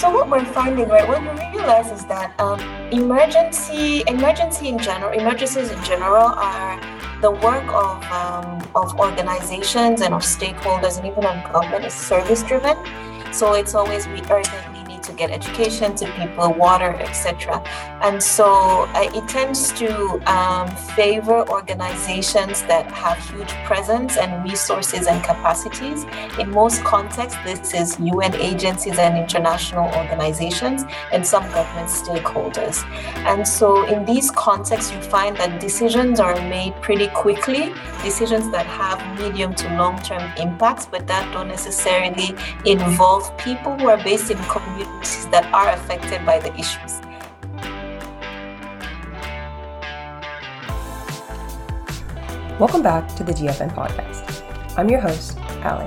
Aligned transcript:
So 0.00 0.08
what 0.08 0.30
we're 0.30 0.46
finding, 0.46 0.88
right, 0.88 1.06
what 1.06 1.20
we 1.20 1.58
realize 1.58 1.92
is 1.92 2.06
that 2.06 2.32
um, 2.40 2.58
emergency, 2.90 4.02
emergency 4.06 4.68
in 4.68 4.78
general, 4.78 5.12
emergencies 5.12 5.70
in 5.70 5.84
general 5.84 6.24
are 6.24 6.80
the 7.20 7.30
work 7.30 7.68
of, 7.68 8.02
um, 8.10 8.66
of 8.74 8.98
organizations 8.98 10.00
and 10.00 10.14
of 10.14 10.22
stakeholders 10.22 10.96
and 10.96 11.06
even 11.06 11.26
of 11.26 11.52
government 11.52 11.84
is 11.84 11.92
service 11.92 12.42
driven. 12.42 12.78
So 13.30 13.52
it's 13.52 13.74
always 13.74 14.08
we 14.08 14.22
urgently 14.30 14.48
to 14.64 14.69
get 15.20 15.30
education 15.30 15.94
to 15.94 16.06
people, 16.18 16.52
water, 16.54 16.92
etc. 17.06 17.62
And 18.00 18.22
so 18.22 18.46
uh, 18.94 19.18
it 19.18 19.28
tends 19.28 19.70
to 19.80 19.90
um, 20.34 20.66
favor 20.96 21.38
organizations 21.50 22.62
that 22.62 22.86
have 22.90 23.18
huge 23.30 23.52
presence 23.68 24.16
and 24.16 24.30
resources 24.42 25.06
and 25.06 25.22
capacities. 25.22 26.06
In 26.38 26.50
most 26.50 26.82
contexts, 26.84 27.38
this 27.44 27.74
is 27.74 28.00
UN 28.00 28.34
agencies 28.36 28.98
and 28.98 29.18
international 29.18 29.86
organizations 30.00 30.84
and 31.12 31.26
some 31.26 31.44
government 31.52 31.88
stakeholders. 31.88 32.76
And 33.30 33.46
so 33.46 33.68
in 33.86 34.06
these 34.06 34.30
contexts, 34.30 34.90
you 34.92 35.00
find 35.02 35.36
that 35.36 35.60
decisions 35.60 36.18
are 36.18 36.36
made 36.48 36.72
pretty 36.80 37.08
quickly, 37.08 37.74
decisions 38.02 38.50
that 38.52 38.66
have 38.66 38.98
medium 39.20 39.54
to 39.56 39.66
long 39.76 40.00
term 40.00 40.24
impacts, 40.38 40.86
but 40.86 41.06
that 41.08 41.30
don't 41.34 41.48
necessarily 41.48 42.30
involve 42.64 43.36
people 43.36 43.76
who 43.76 43.88
are 43.88 44.02
based 44.02 44.30
in 44.30 44.38
communities 44.56 45.09
that 45.30 45.52
are 45.52 45.70
affected 45.70 46.24
by 46.24 46.38
the 46.38 46.54
issues. 46.54 47.00
Welcome 52.60 52.82
back 52.82 53.08
to 53.16 53.24
the 53.24 53.32
DFN 53.32 53.74
podcast. 53.74 54.42
I'm 54.78 54.88
your 54.88 55.00
host, 55.00 55.38
Ali. 55.64 55.86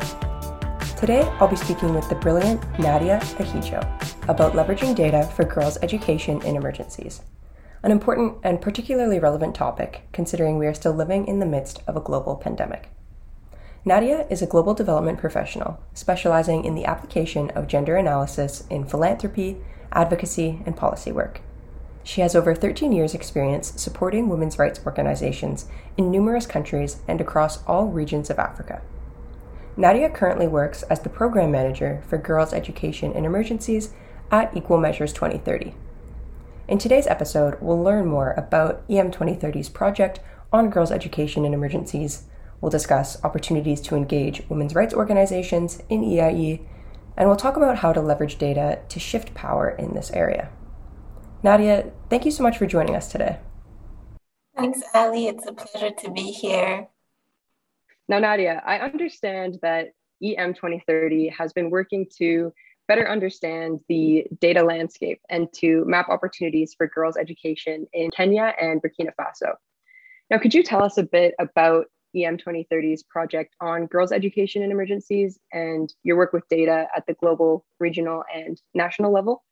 Today, 0.98 1.22
I'll 1.40 1.48
be 1.48 1.56
speaking 1.56 1.94
with 1.94 2.10
the 2.10 2.16
brilliant 2.16 2.62
Nadia 2.80 3.20
Ahidjo 3.38 3.82
about 4.28 4.54
leveraging 4.54 4.96
data 4.96 5.30
for 5.36 5.46
girls' 5.46 5.78
education 5.82 6.42
in 6.42 6.56
emergencies, 6.56 7.22
an 7.84 7.92
important 7.92 8.38
and 8.44 8.62
particularly 8.62 9.20
relevant 9.20 9.56
topic 9.56 10.08
considering 10.12 10.58
we 10.58 10.68
are 10.68 10.74
still 10.74 10.94
living 10.94 11.28
in 11.28 11.40
the 11.40 11.46
midst 11.46 11.82
of 11.88 11.96
a 11.96 12.02
global 12.02 12.36
pandemic. 12.36 12.90
Nadia 13.86 14.26
is 14.30 14.42
a 14.42 14.48
global 14.48 14.74
development 14.74 15.20
professional 15.20 15.78
specializing 15.94 16.64
in 16.64 16.74
the 16.74 16.86
application 16.86 17.50
of 17.50 17.68
gender 17.68 17.98
analysis 17.98 18.64
in 18.70 18.86
philanthropy, 18.86 19.58
advocacy, 19.92 20.62
and 20.66 20.78
policy 20.78 21.12
work. 21.12 21.42
She 22.02 22.22
has 22.22 22.34
over 22.34 22.56
13 22.56 22.94
years' 22.94 23.14
experience 23.14 23.74
supporting 23.76 24.30
women's 24.30 24.58
rights 24.58 24.80
organizations 24.86 25.66
in 25.98 26.10
numerous 26.10 26.46
countries 26.46 27.02
and 27.10 27.20
across 27.20 27.62
all 27.66 27.88
regions 27.88 28.30
of 28.30 28.40
Africa. 28.40 28.82
Nadia 29.76 30.10
currently 30.10 30.48
works 30.48 30.84
as 30.84 31.02
the 31.02 31.10
program 31.10 31.52
manager 31.52 32.02
for 32.08 32.18
girls' 32.18 32.54
education 32.54 33.12
in 33.12 33.26
emergencies 33.26 33.94
at 34.32 34.56
Equal 34.56 34.78
Measures 34.78 35.12
2030. 35.12 35.76
In 36.70 36.78
today's 36.78 37.08
episode, 37.08 37.58
we'll 37.60 37.84
learn 37.84 38.06
more 38.06 38.32
about 38.38 38.82
EM 38.90 39.12
2030's 39.12 39.68
project 39.68 40.22
on 40.54 40.70
girls' 40.70 40.92
education 40.92 41.44
in 41.44 41.54
emergencies 41.54 42.24
We'll 42.64 42.70
discuss 42.70 43.22
opportunities 43.26 43.82
to 43.82 43.96
engage 43.98 44.48
women's 44.48 44.74
rights 44.74 44.94
organizations 44.94 45.84
in 45.90 46.02
EIE, 46.02 46.62
and 47.18 47.28
we'll 47.28 47.36
talk 47.36 47.58
about 47.58 47.80
how 47.80 47.92
to 47.92 48.00
leverage 48.00 48.38
data 48.38 48.80
to 48.88 49.02
shift 49.02 49.34
power 49.34 49.72
in 49.72 49.94
this 49.94 50.12
area. 50.12 50.50
Nadia, 51.44 51.92
thank 52.10 52.24
you 52.24 52.32
so 52.32 52.42
much 52.42 52.58
for 52.58 52.66
joining 52.66 52.96
us 52.96 53.12
today. 53.12 53.40
Thanks, 54.56 54.82
Ali. 54.94 55.28
It's 55.28 55.46
a 55.46 55.52
pleasure 55.52 55.94
to 55.94 56.12
be 56.12 56.32
here. 56.32 56.88
Now, 58.08 58.20
Nadia, 58.20 58.64
I 58.66 58.80
understand 58.80 59.60
that 59.62 59.90
EM 60.24 60.54
2030 60.54 61.28
has 61.38 61.52
been 61.52 61.70
working 61.70 62.08
to 62.20 62.54
better 62.88 63.10
understand 63.10 63.82
the 63.90 64.26
data 64.40 64.64
landscape 64.64 65.20
and 65.30 65.52
to 65.56 65.84
map 65.84 66.08
opportunities 66.08 66.74
for 66.78 66.88
girls' 66.88 67.18
education 67.18 67.88
in 67.92 68.10
Kenya 68.12 68.54
and 68.58 68.82
Burkina 68.82 69.12
Faso. 69.20 69.56
Now, 70.32 70.38
could 70.38 70.54
you 70.54 70.64
tell 70.64 70.82
us 70.82 70.98
a 70.98 71.04
bit 71.04 71.36
about 71.40 71.88
EM 72.16 72.38
2030's 72.38 73.04
project 73.04 73.56
on 73.60 73.88
girls' 73.88 74.12
education 74.12 74.62
in 74.62 74.72
emergencies 74.72 75.40
and 75.52 75.94
your 76.04 76.18
work 76.18 76.34
with 76.34 76.48
data 76.50 76.88
at 76.96 77.06
the 77.08 77.14
global, 77.16 77.66
regional, 77.80 78.24
and 78.34 78.62
national 78.74 79.12
level? 79.12 79.44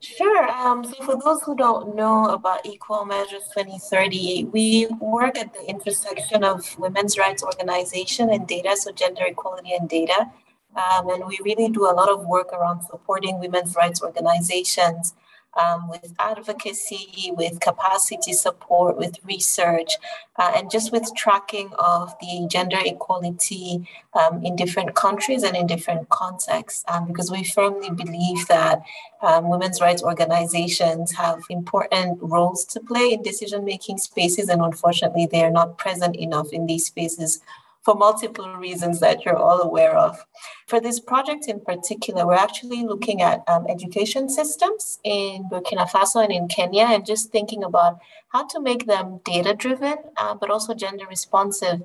Sure. 0.00 0.48
Um, 0.50 0.82
so, 0.82 1.04
for 1.04 1.20
those 1.22 1.42
who 1.42 1.54
don't 1.54 1.94
know 1.94 2.26
about 2.26 2.64
Equal 2.64 3.04
Measures 3.04 3.42
2030, 3.54 4.44
we 4.44 4.86
work 4.98 5.36
at 5.36 5.52
the 5.52 5.62
intersection 5.68 6.42
of 6.42 6.78
women's 6.78 7.18
rights 7.18 7.42
organization 7.42 8.30
and 8.30 8.46
data, 8.46 8.76
so 8.78 8.92
gender 8.92 9.24
equality 9.26 9.74
and 9.74 9.88
data. 9.88 10.30
Um, 10.74 11.10
and 11.10 11.26
we 11.26 11.38
really 11.44 11.68
do 11.68 11.84
a 11.84 11.92
lot 11.92 12.08
of 12.08 12.24
work 12.24 12.52
around 12.52 12.82
supporting 12.82 13.40
women's 13.40 13.74
rights 13.74 14.02
organizations 14.02 15.14
um, 15.58 15.88
with 15.88 16.14
advocacy, 16.18 17.32
with 17.36 17.60
capacity 17.60 18.32
support, 18.32 18.96
with 18.96 19.18
research, 19.24 19.96
uh, 20.36 20.52
and 20.54 20.70
just 20.70 20.92
with 20.92 21.10
tracking 21.16 21.70
of 21.78 22.14
the 22.20 22.46
gender 22.50 22.78
equality 22.84 23.88
um, 24.14 24.42
in 24.44 24.56
different 24.56 24.94
countries 24.94 25.42
and 25.42 25.56
in 25.56 25.66
different 25.66 26.08
contexts. 26.08 26.84
Um, 26.88 27.06
because 27.06 27.30
we 27.30 27.44
firmly 27.44 27.90
believe 27.90 28.46
that 28.48 28.82
um, 29.22 29.48
women's 29.48 29.80
rights 29.80 30.02
organizations 30.02 31.12
have 31.12 31.40
important 31.50 32.18
roles 32.22 32.64
to 32.66 32.80
play 32.80 33.12
in 33.12 33.22
decision 33.22 33.64
making 33.64 33.98
spaces, 33.98 34.48
and 34.48 34.62
unfortunately, 34.62 35.26
they 35.26 35.42
are 35.42 35.50
not 35.50 35.78
present 35.78 36.16
enough 36.16 36.52
in 36.52 36.66
these 36.66 36.86
spaces 36.86 37.40
for 37.82 37.94
multiple 37.94 38.54
reasons 38.56 39.00
that 39.00 39.24
you're 39.24 39.36
all 39.36 39.60
aware 39.60 39.96
of. 39.96 40.24
For 40.66 40.80
this 40.80 41.00
project 41.00 41.48
in 41.48 41.60
particular, 41.60 42.26
we're 42.26 42.34
actually 42.34 42.84
looking 42.84 43.22
at 43.22 43.42
um, 43.48 43.66
education 43.68 44.28
systems 44.28 44.98
in 45.02 45.48
Burkina 45.50 45.88
Faso 45.88 46.22
and 46.22 46.32
in 46.32 46.48
Kenya 46.48 46.84
and 46.84 47.06
just 47.06 47.32
thinking 47.32 47.64
about 47.64 47.98
how 48.28 48.46
to 48.48 48.60
make 48.60 48.86
them 48.86 49.20
data 49.24 49.54
driven, 49.54 49.96
uh, 50.18 50.34
but 50.34 50.50
also 50.50 50.74
gender 50.74 51.06
responsive 51.08 51.82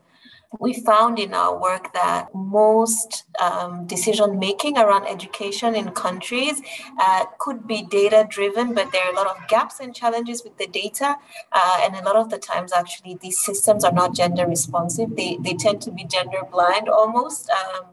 we 0.60 0.74
found 0.74 1.20
in 1.20 1.34
our 1.34 1.60
work 1.60 1.94
that 1.94 2.34
most 2.34 3.26
um, 3.40 3.86
decision 3.88 4.40
making 4.40 4.78
around 4.78 5.08
education 5.08 5.76
in 5.76 5.92
countries 5.92 6.62
uh, 7.00 7.26
could 7.40 7.68
be 7.68 7.84
data 7.84 8.26
driven, 8.30 8.74
but 8.74 8.92
there 8.92 9.04
are 9.06 9.12
a 9.12 9.16
lot 9.16 9.28
of 9.28 9.48
gaps 9.48 9.80
and 9.80 9.96
challenges 9.96 10.44
with 10.44 10.58
the 10.58 10.68
data. 10.68 11.16
Uh, 11.52 11.80
and 11.84 11.96
a 11.96 12.04
lot 12.04 12.16
of 12.16 12.30
the 12.30 12.38
times, 12.38 12.72
actually, 12.74 13.18
these 13.22 13.40
systems 13.40 13.84
are 13.84 13.92
not 13.92 14.14
gender 14.14 14.46
responsive. 14.48 15.16
They, 15.16 15.38
they 15.42 15.54
tend 15.54 15.82
to 15.84 15.92
be 15.92 16.06
gender 16.06 16.42
blind 16.52 16.90
almost 16.90 17.50
um, 17.50 17.86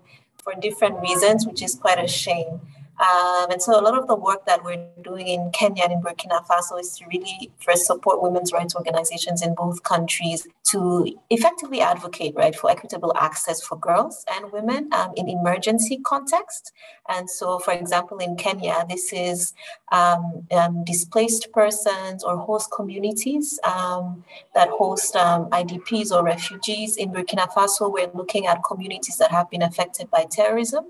for 0.43 0.55
different 0.61 1.00
reasons, 1.00 1.47
which 1.47 1.62
is 1.62 1.75
quite 1.75 2.03
a 2.03 2.09
shame. 2.09 2.61
Um, 3.00 3.50
and 3.50 3.61
so 3.61 3.79
a 3.79 3.83
lot 3.83 3.99
of 3.99 4.06
the 4.06 4.15
work 4.15 4.47
that 4.47 4.62
we're 4.62 4.87
doing 5.03 5.27
in 5.27 5.50
Kenya 5.53 5.84
and 5.84 5.93
in 5.93 6.03
Burkina 6.03 6.47
Faso 6.47 6.79
is 6.79 6.97
to 6.99 7.06
really 7.06 7.50
first 7.59 7.87
support 7.87 8.23
women's 8.23 8.53
rights 8.53 8.77
organizations 8.77 9.43
in 9.43 9.55
both 9.55 9.83
countries 9.83 10.47
to 10.72 11.06
effectively 11.31 11.81
advocate 11.81 12.34
right 12.34 12.55
for 12.55 12.71
equitable 12.71 13.12
access 13.16 13.62
for 13.62 13.78
girls 13.78 14.25
and 14.34 14.50
women 14.53 14.88
um, 14.93 15.12
in 15.16 15.28
emergency 15.28 16.00
context. 16.05 16.72
And 17.09 17.28
so, 17.28 17.59
for 17.59 17.72
example, 17.72 18.19
in 18.19 18.37
Kenya, 18.37 18.84
this 18.88 19.12
is 19.12 19.55
um, 19.91 20.47
um 20.50 20.84
displaced 20.84 21.53
persons 21.53 22.25
or 22.25 22.37
host 22.37 22.71
communities 22.75 23.61
um, 23.65 24.25
that 24.55 24.69
host 24.71 25.15
um, 25.16 25.50
IDPs 25.50 26.11
or 26.11 26.25
refugees. 26.25 26.97
In 26.97 27.11
Burkina 27.11 27.47
Faso, 27.53 27.93
we're 27.93 28.11
looking 28.15 28.47
at 28.47 28.65
communities 28.65 29.19
that 29.19 29.31
have 29.31 29.50
been 29.50 29.62
affected 29.62 30.11
by 30.11 30.27
terrorism. 30.31 30.87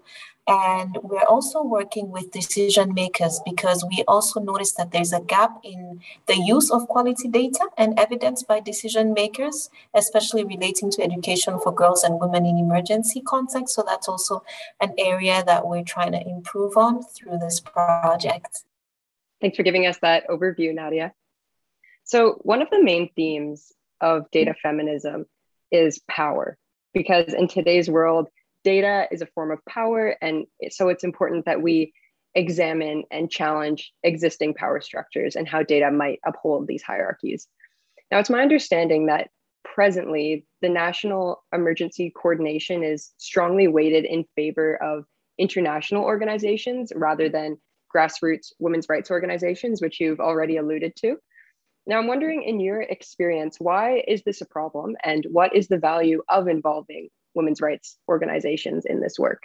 And 0.49 0.99
we're 1.03 1.25
also 1.29 1.63
working 1.63 2.11
with 2.11 2.33
decision 2.33 2.95
makers 2.95 3.41
because 3.45 3.85
we 3.89 4.03
also 4.09 4.41
notice 4.41 4.73
that 4.73 4.91
there's 4.91 5.13
a 5.13 5.21
gap 5.21 5.53
in 5.63 6.01
the 6.27 6.37
use 6.37 6.71
of 6.71 6.89
quality 6.89 7.29
data 7.29 7.69
and 7.79 7.97
evidence 7.99 8.43
by 8.43 8.59
decision 8.59 9.15
makers, 9.15 9.71
especially 9.95 10.45
relating 10.45 10.91
to 10.93 11.03
education 11.03 11.59
for 11.61 11.75
girls 11.75 12.05
and 12.05 12.21
women 12.21 12.47
in 12.47 12.59
emergency 12.59 13.21
contexts. 13.21 13.77
So 13.77 13.85
that's 13.87 14.09
also 14.09 14.43
an 14.81 14.93
area 14.99 15.43
that 15.47 15.67
we're 15.67 15.85
trying 15.85 16.13
to 16.13 16.27
improve 16.27 16.77
on 16.77 17.03
through 17.03 17.39
this 17.39 17.61
project. 17.61 18.65
Thanks 19.41 19.57
for 19.57 19.63
giving 19.63 19.87
us 19.87 19.99
that 20.03 20.29
overview, 20.29 20.75
Nadia. 20.75 21.13
So, 22.05 22.39
one 22.43 22.63
of 22.63 22.71
the 22.71 22.83
main 22.83 23.11
themes 23.15 23.73
of 24.01 24.31
data 24.31 24.55
feminism 24.63 25.27
is 25.71 26.01
power, 26.09 26.59
because 26.93 27.33
in 27.33 27.49
today's 27.49 27.89
world, 27.89 28.29
data 28.65 29.09
is 29.11 29.23
a 29.23 29.27
form 29.27 29.51
of 29.51 29.65
power. 29.65 30.17
And 30.21 30.47
so 30.71 30.89
it's 30.89 31.05
important 31.05 31.47
that 31.47 31.63
we 31.63 31.93
examine 32.35 33.05
and 33.11 33.31
challenge 33.31 33.93
existing 34.03 34.55
power 34.55 34.81
structures 34.81 35.37
and 35.37 35.47
how 35.47 35.63
data 35.63 35.91
might 35.91 36.21
uphold 36.25 36.67
these 36.67 36.83
hierarchies. 36.83 37.47
Now, 38.11 38.19
it's 38.19 38.31
my 38.31 38.43
understanding 38.43 39.07
that 39.07 39.31
presently 39.75 40.45
the 40.61 40.69
National 40.69 41.43
Emergency 41.53 42.13
Coordination 42.15 42.85
is 42.85 43.13
strongly 43.17 43.69
weighted 43.69 44.05
in 44.05 44.25
favor 44.37 44.77
of 44.83 45.05
international 45.39 46.05
organizations 46.05 46.93
rather 46.95 47.29
than 47.29 47.57
grassroots 47.95 48.53
women's 48.59 48.89
rights 48.89 49.11
organizations, 49.11 49.81
which 49.81 49.99
you've 49.99 50.21
already 50.21 50.59
alluded 50.59 50.95
to. 50.97 51.17
Now, 51.87 51.99
I'm 51.99 52.07
wondering, 52.07 52.43
in 52.43 52.61
your 52.61 52.83
experience, 52.83 53.57
why 53.59 54.05
is 54.07 54.23
this 54.23 54.41
a 54.41 54.47
problem 54.47 54.95
and 55.03 55.27
what 55.31 55.57
is 55.57 55.69
the 55.69 55.79
value 55.79 56.23
of 56.29 56.49
involving 56.49 57.09
women's 57.35 57.61
rights 57.61 57.97
organizations 58.09 58.85
in 58.85 59.01
this 59.01 59.19
work? 59.19 59.43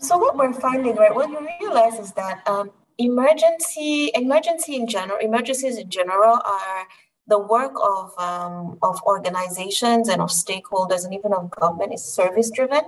So 0.00 0.18
what 0.18 0.36
we're 0.36 0.52
finding, 0.52 0.96
right, 0.96 1.14
what 1.14 1.30
you 1.30 1.48
realize 1.60 1.98
is 1.98 2.12
that 2.12 2.46
um, 2.46 2.70
emergency, 2.98 4.10
emergency 4.14 4.76
in 4.76 4.86
general, 4.86 5.18
emergencies 5.18 5.78
in 5.78 5.88
general 5.88 6.34
are 6.44 6.86
the 7.30 7.38
work 7.38 7.72
of, 7.82 8.12
um, 8.18 8.76
of 8.82 9.00
organizations 9.04 10.08
and 10.08 10.20
of 10.20 10.28
stakeholders 10.28 11.04
and 11.04 11.14
even 11.14 11.32
of 11.32 11.50
government 11.50 11.94
is 11.94 12.04
service 12.04 12.50
driven. 12.50 12.84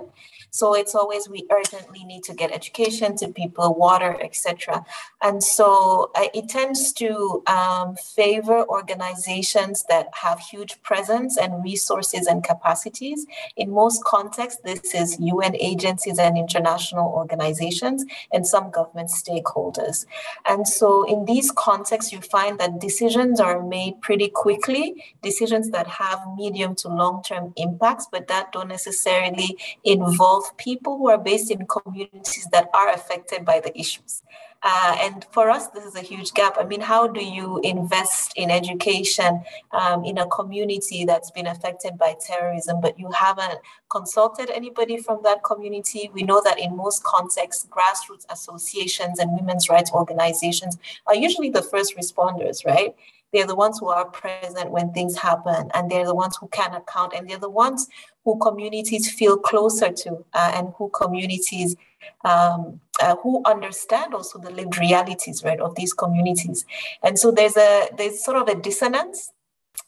So 0.53 0.75
it's 0.75 0.93
always 0.93 1.27
we 1.27 1.47
urgently 1.49 2.03
need 2.03 2.23
to 2.25 2.33
get 2.35 2.51
education 2.51 3.17
to 3.17 3.27
people, 3.27 3.73
water, 3.73 4.21
etc. 4.21 4.85
And 5.23 5.43
so 5.43 6.11
uh, 6.13 6.27
it 6.31 6.47
tends 6.47 6.93
to 6.93 7.41
um, 7.47 7.95
favor 7.95 8.63
organizations 8.69 9.83
that 9.89 10.09
have 10.13 10.39
huge 10.39 10.79
presence 10.83 11.39
and 11.39 11.63
resources 11.63 12.27
and 12.27 12.43
capacities. 12.43 13.25
In 13.57 13.71
most 13.71 14.03
contexts, 14.03 14.61
this 14.63 14.93
is 14.93 15.19
UN 15.19 15.55
agencies 15.55 16.19
and 16.19 16.37
international 16.37 17.11
organizations 17.11 18.05
and 18.31 18.45
some 18.45 18.69
government 18.69 19.09
stakeholders. 19.09 20.05
And 20.45 20.67
so 20.67 21.03
in 21.05 21.25
these 21.25 21.49
contexts, 21.49 22.13
you 22.13 22.21
find 22.21 22.59
that 22.59 22.79
decisions 22.79 23.39
are 23.39 23.63
made 23.63 23.99
pretty 24.01 24.29
quickly, 24.29 25.03
decisions 25.23 25.71
that 25.71 25.87
have 25.87 26.21
medium 26.37 26.75
to 26.75 26.89
long 26.89 27.23
term 27.23 27.53
impacts, 27.57 28.07
but 28.11 28.27
that 28.27 28.51
don't 28.51 28.67
necessarily 28.67 29.57
involve 29.83 30.42
of 30.43 30.57
people 30.57 30.97
who 30.97 31.09
are 31.09 31.17
based 31.17 31.51
in 31.51 31.65
communities 31.67 32.47
that 32.51 32.69
are 32.73 32.91
affected 32.91 33.45
by 33.45 33.59
the 33.59 33.77
issues. 33.77 34.23
Uh, 34.65 34.95
and 35.01 35.25
for 35.31 35.49
us, 35.49 35.67
this 35.67 35.83
is 35.83 35.95
a 35.95 36.01
huge 36.01 36.33
gap. 36.33 36.55
I 36.57 36.63
mean, 36.63 36.79
how 36.79 37.05
do 37.05 37.21
you 37.21 37.59
invest 37.65 38.31
in 38.37 38.49
education 38.49 39.43
um, 39.73 40.05
in 40.05 40.17
a 40.17 40.27
community 40.27 41.03
that's 41.03 41.31
been 41.31 41.47
affected 41.47 41.97
by 41.97 42.15
terrorism, 42.25 42.79
but 42.79 42.97
you 42.97 43.11
haven't 43.11 43.59
consulted 43.89 44.49
anybody 44.49 44.97
from 44.97 45.19
that 45.23 45.43
community? 45.43 46.09
We 46.13 46.23
know 46.23 46.41
that 46.45 46.59
in 46.59 46.77
most 46.77 47.03
contexts, 47.03 47.67
grassroots 47.69 48.25
associations 48.29 49.19
and 49.19 49.37
women's 49.37 49.67
rights 49.67 49.91
organizations 49.91 50.77
are 51.07 51.15
usually 51.15 51.49
the 51.49 51.61
first 51.61 51.97
responders, 51.97 52.65
right? 52.65 52.95
They're 53.33 53.47
the 53.47 53.55
ones 53.55 53.79
who 53.79 53.89
are 53.89 54.05
present 54.05 54.71
when 54.71 54.93
things 54.93 55.17
happen, 55.17 55.71
and 55.73 55.89
they're 55.89 56.05
the 56.05 56.15
ones 56.15 56.37
who 56.39 56.47
can 56.49 56.73
account, 56.73 57.13
and 57.15 57.27
they're 57.27 57.39
the 57.39 57.49
ones 57.49 57.87
who 58.23 58.37
communities 58.39 59.11
feel 59.11 59.37
closer 59.37 59.91
to, 59.91 60.23
uh, 60.33 60.51
and 60.53 60.73
who 60.77 60.89
communities 60.89 61.75
um, 62.23 62.79
uh, 63.01 63.15
who 63.17 63.41
understand 63.45 64.13
also 64.13 64.39
the 64.39 64.51
lived 64.51 64.77
realities, 64.77 65.43
right, 65.43 65.59
of 65.59 65.75
these 65.75 65.93
communities. 65.93 66.65
And 67.01 67.17
so 67.17 67.31
there's 67.31 67.57
a 67.57 67.89
there's 67.97 68.23
sort 68.23 68.37
of 68.37 68.47
a 68.47 68.55
dissonance 68.55 69.31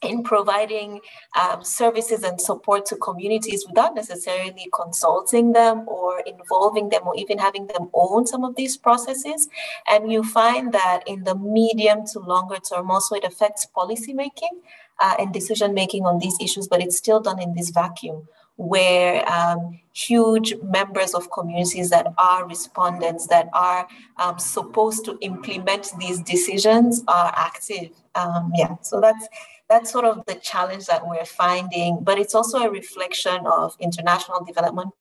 in 0.01 0.23
providing 0.23 1.01
um, 1.41 1.63
services 1.63 2.23
and 2.23 2.39
support 2.39 2.85
to 2.87 2.95
communities 2.97 3.65
without 3.67 3.95
necessarily 3.95 4.67
consulting 4.73 5.53
them 5.53 5.87
or 5.87 6.19
involving 6.21 6.89
them 6.89 7.01
or 7.05 7.15
even 7.15 7.37
having 7.37 7.67
them 7.67 7.89
own 7.93 8.27
some 8.27 8.43
of 8.43 8.55
these 8.55 8.77
processes. 8.77 9.47
And 9.87 10.11
you 10.11 10.23
find 10.23 10.73
that 10.73 11.03
in 11.07 11.23
the 11.23 11.35
medium 11.35 12.05
to 12.07 12.19
longer 12.19 12.57
term, 12.57 12.91
also 12.91 13.15
it 13.15 13.23
affects 13.23 13.67
policymaking 13.75 14.61
uh, 14.99 15.15
and 15.19 15.33
decision 15.33 15.73
making 15.73 16.05
on 16.05 16.19
these 16.19 16.37
issues, 16.39 16.67
but 16.67 16.81
it's 16.81 16.97
still 16.97 17.19
done 17.19 17.41
in 17.41 17.53
this 17.53 17.69
vacuum 17.69 18.27
where 18.57 19.27
um, 19.29 19.79
huge 19.93 20.55
members 20.63 21.13
of 21.13 21.29
communities 21.31 21.89
that 21.89 22.07
are 22.17 22.47
respondents 22.47 23.27
that 23.27 23.49
are 23.53 23.87
um, 24.17 24.39
supposed 24.39 25.03
to 25.03 25.17
implement 25.21 25.91
these 25.99 26.21
decisions 26.21 27.03
are 27.07 27.33
active. 27.35 27.89
Um, 28.15 28.51
yeah, 28.55 28.75
so 28.81 29.01
that's 29.01 29.27
that's 29.69 29.91
sort 29.91 30.05
of 30.05 30.25
the 30.25 30.35
challenge 30.35 30.85
that 30.85 31.07
we're 31.07 31.25
finding, 31.25 31.99
but 32.01 32.19
it's 32.19 32.35
also 32.35 32.59
a 32.59 32.69
reflection 32.69 33.45
of 33.45 33.75
international 33.79 34.43
development 34.43 34.91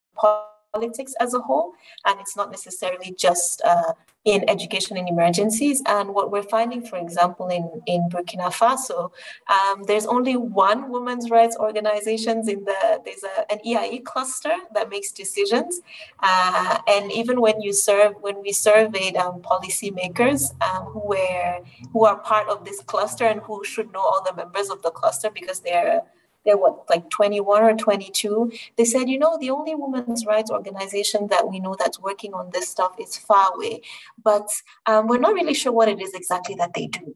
politics 0.75 1.15
as 1.21 1.35
a 1.35 1.41
whole, 1.41 1.75
and 2.05 2.21
it's 2.21 2.37
not 2.37 2.51
necessarily 2.51 3.15
just 3.17 3.63
uh, 3.65 3.93
in 4.25 4.49
education 4.49 4.97
in 4.97 5.07
emergencies. 5.07 5.83
And 5.87 6.15
what 6.15 6.33
we're 6.33 6.49
finding, 6.57 6.83
for 6.85 6.97
example, 6.97 7.49
in, 7.49 7.65
in 7.87 8.09
Burkina 8.09 8.51
Faso, 8.61 9.13
um, 9.55 9.85
there's 9.85 10.07
only 10.07 10.37
one 10.37 10.91
women's 10.91 11.31
rights 11.31 11.57
organizations 11.59 12.49
in 12.49 12.65
the, 12.65 13.01
there's 13.05 13.25
a, 13.25 13.53
an 13.53 13.59
EIE 13.65 14.01
cluster 14.05 14.55
that 14.75 14.89
makes 14.89 15.13
decisions. 15.13 15.81
Uh, 16.21 16.79
and 16.89 17.13
even 17.13 17.41
when 17.41 17.61
you 17.61 17.73
serve, 17.73 18.15
when 18.21 18.41
we 18.43 18.53
surveyed 18.53 19.17
um, 19.17 19.41
policymakers 19.41 20.41
um, 20.63 20.85
who 20.87 21.01
were, 21.01 21.59
who 21.93 22.05
are 22.05 22.19
part 22.19 22.49
of 22.49 22.65
this 22.65 22.81
cluster 22.83 23.25
and 23.25 23.41
who 23.43 23.63
should 23.65 23.93
know 23.93 24.01
all 24.01 24.23
the 24.25 24.35
members 24.35 24.71
of 24.71 24.83
the 24.83 24.91
cluster 24.91 25.31
because 25.31 25.61
they're 25.61 26.03
they're 26.45 26.57
what 26.57 26.89
like 26.91 27.09
21 27.11 27.63
or 27.63 27.75
22 27.77 28.53
they 28.77 28.85
said 28.85 29.09
you 29.09 29.19
know 29.19 29.37
the 29.41 29.51
only 29.51 29.75
women's 29.75 30.27
rights 30.27 30.51
organization 30.51 31.27
that 31.29 31.49
we 31.49 31.61
know 31.61 31.75
that's 31.79 32.01
working 32.01 32.35
on 32.35 32.51
this 32.53 32.69
stuff 32.69 32.95
is 32.99 33.17
FAWE 33.17 33.81
but 34.23 34.49
um, 34.87 35.07
we're 35.07 35.19
not 35.19 35.35
really 35.35 35.55
sure 35.55 35.73
what 35.73 35.89
it 35.89 36.01
is 36.01 36.15
exactly 36.15 36.55
that 36.57 36.73
they 36.75 36.87
do. 36.87 37.15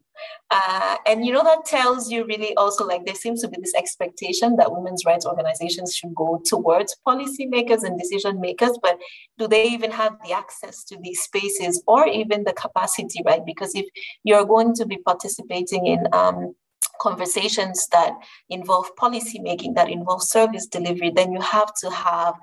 Uh, 0.51 0.97
and 1.05 1.25
you 1.25 1.31
know 1.31 1.43
that 1.43 1.63
tells 1.65 2.11
you 2.11 2.25
really 2.25 2.53
also 2.55 2.85
like 2.85 3.05
there 3.05 3.15
seems 3.15 3.41
to 3.41 3.47
be 3.47 3.57
this 3.61 3.73
expectation 3.75 4.55
that 4.57 4.71
women's 4.71 5.05
rights 5.05 5.25
organizations 5.25 5.95
should 5.95 6.13
go 6.13 6.41
towards 6.45 6.97
policymakers 7.07 7.83
and 7.83 7.97
decision 7.97 8.39
makers 8.41 8.77
but 8.81 8.97
do 9.37 9.47
they 9.47 9.65
even 9.65 9.91
have 9.91 10.13
the 10.25 10.33
access 10.33 10.83
to 10.83 10.97
these 11.01 11.21
spaces 11.21 11.81
or 11.87 12.05
even 12.07 12.43
the 12.43 12.53
capacity 12.53 13.21
right? 13.25 13.45
Because 13.45 13.73
if 13.75 13.85
you're 14.23 14.45
going 14.45 14.73
to 14.75 14.85
be 14.85 14.97
participating 14.97 15.87
in 15.87 16.07
um, 16.11 16.53
conversations 17.01 17.87
that 17.91 18.13
involve 18.49 18.95
policy 18.95 19.39
making, 19.39 19.73
that 19.75 19.89
involve 19.89 20.21
service 20.21 20.67
delivery, 20.67 21.11
then 21.15 21.31
you 21.31 21.41
have 21.41 21.73
to 21.81 21.89
have 21.89 22.35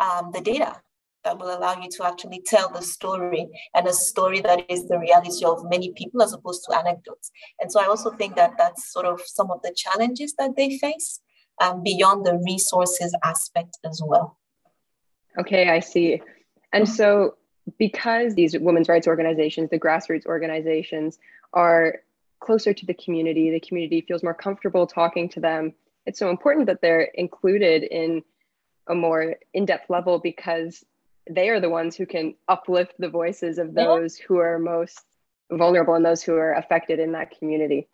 um, 0.00 0.30
the 0.32 0.40
data 0.40 0.80
that 1.24 1.38
will 1.38 1.56
allow 1.56 1.80
you 1.80 1.88
to 1.90 2.04
actually 2.04 2.42
tell 2.46 2.68
the 2.68 2.82
story 2.82 3.48
and 3.74 3.86
a 3.86 3.92
story 3.92 4.40
that 4.40 4.70
is 4.70 4.86
the 4.88 4.98
reality 4.98 5.44
of 5.44 5.64
many 5.70 5.90
people 5.92 6.22
as 6.22 6.32
opposed 6.32 6.64
to 6.64 6.76
anecdotes. 6.76 7.30
And 7.60 7.72
so 7.72 7.80
I 7.80 7.86
also 7.86 8.10
think 8.10 8.36
that 8.36 8.52
that's 8.58 8.92
sort 8.92 9.06
of 9.06 9.20
some 9.24 9.50
of 9.50 9.62
the 9.62 9.74
challenges 9.74 10.34
that 10.38 10.54
they 10.56 10.78
face 10.78 11.20
um, 11.62 11.82
beyond 11.82 12.26
the 12.26 12.38
resources 12.46 13.14
aspect 13.24 13.78
as 13.84 14.02
well. 14.04 14.38
Okay, 15.38 15.70
I 15.70 15.80
see. 15.80 16.20
And 16.72 16.88
so 16.88 17.36
because 17.78 18.34
these 18.34 18.56
women's 18.58 18.88
rights 18.88 19.06
organizations, 19.06 19.70
the 19.70 19.78
grassroots 19.78 20.26
organizations, 20.26 21.18
are 21.52 22.00
closer 22.44 22.74
to 22.74 22.86
the 22.86 22.94
community. 22.94 23.50
The 23.50 23.60
community 23.60 24.02
feels 24.06 24.22
more 24.22 24.34
comfortable 24.34 24.86
talking 24.86 25.28
to 25.30 25.40
them. 25.40 25.72
It's 26.06 26.18
so 26.18 26.30
important 26.30 26.66
that 26.66 26.80
they're 26.82 27.02
included 27.14 27.82
in 27.82 28.22
a 28.86 28.94
more 28.94 29.36
in 29.54 29.64
depth 29.64 29.88
level 29.88 30.18
because 30.18 30.84
they 31.28 31.48
are 31.48 31.60
the 31.60 31.70
ones 31.70 31.96
who 31.96 32.04
can 32.04 32.34
uplift 32.48 32.94
the 32.98 33.08
voices 33.08 33.58
of 33.58 33.74
those 33.74 34.16
who 34.16 34.38
are 34.38 34.58
most 34.58 35.00
vulnerable 35.50 35.94
and 35.94 36.04
those 36.04 36.22
who 36.22 36.34
are 36.34 36.52
affected 36.52 36.98
in 36.98 37.12
that 37.12 37.38
community 37.38 37.88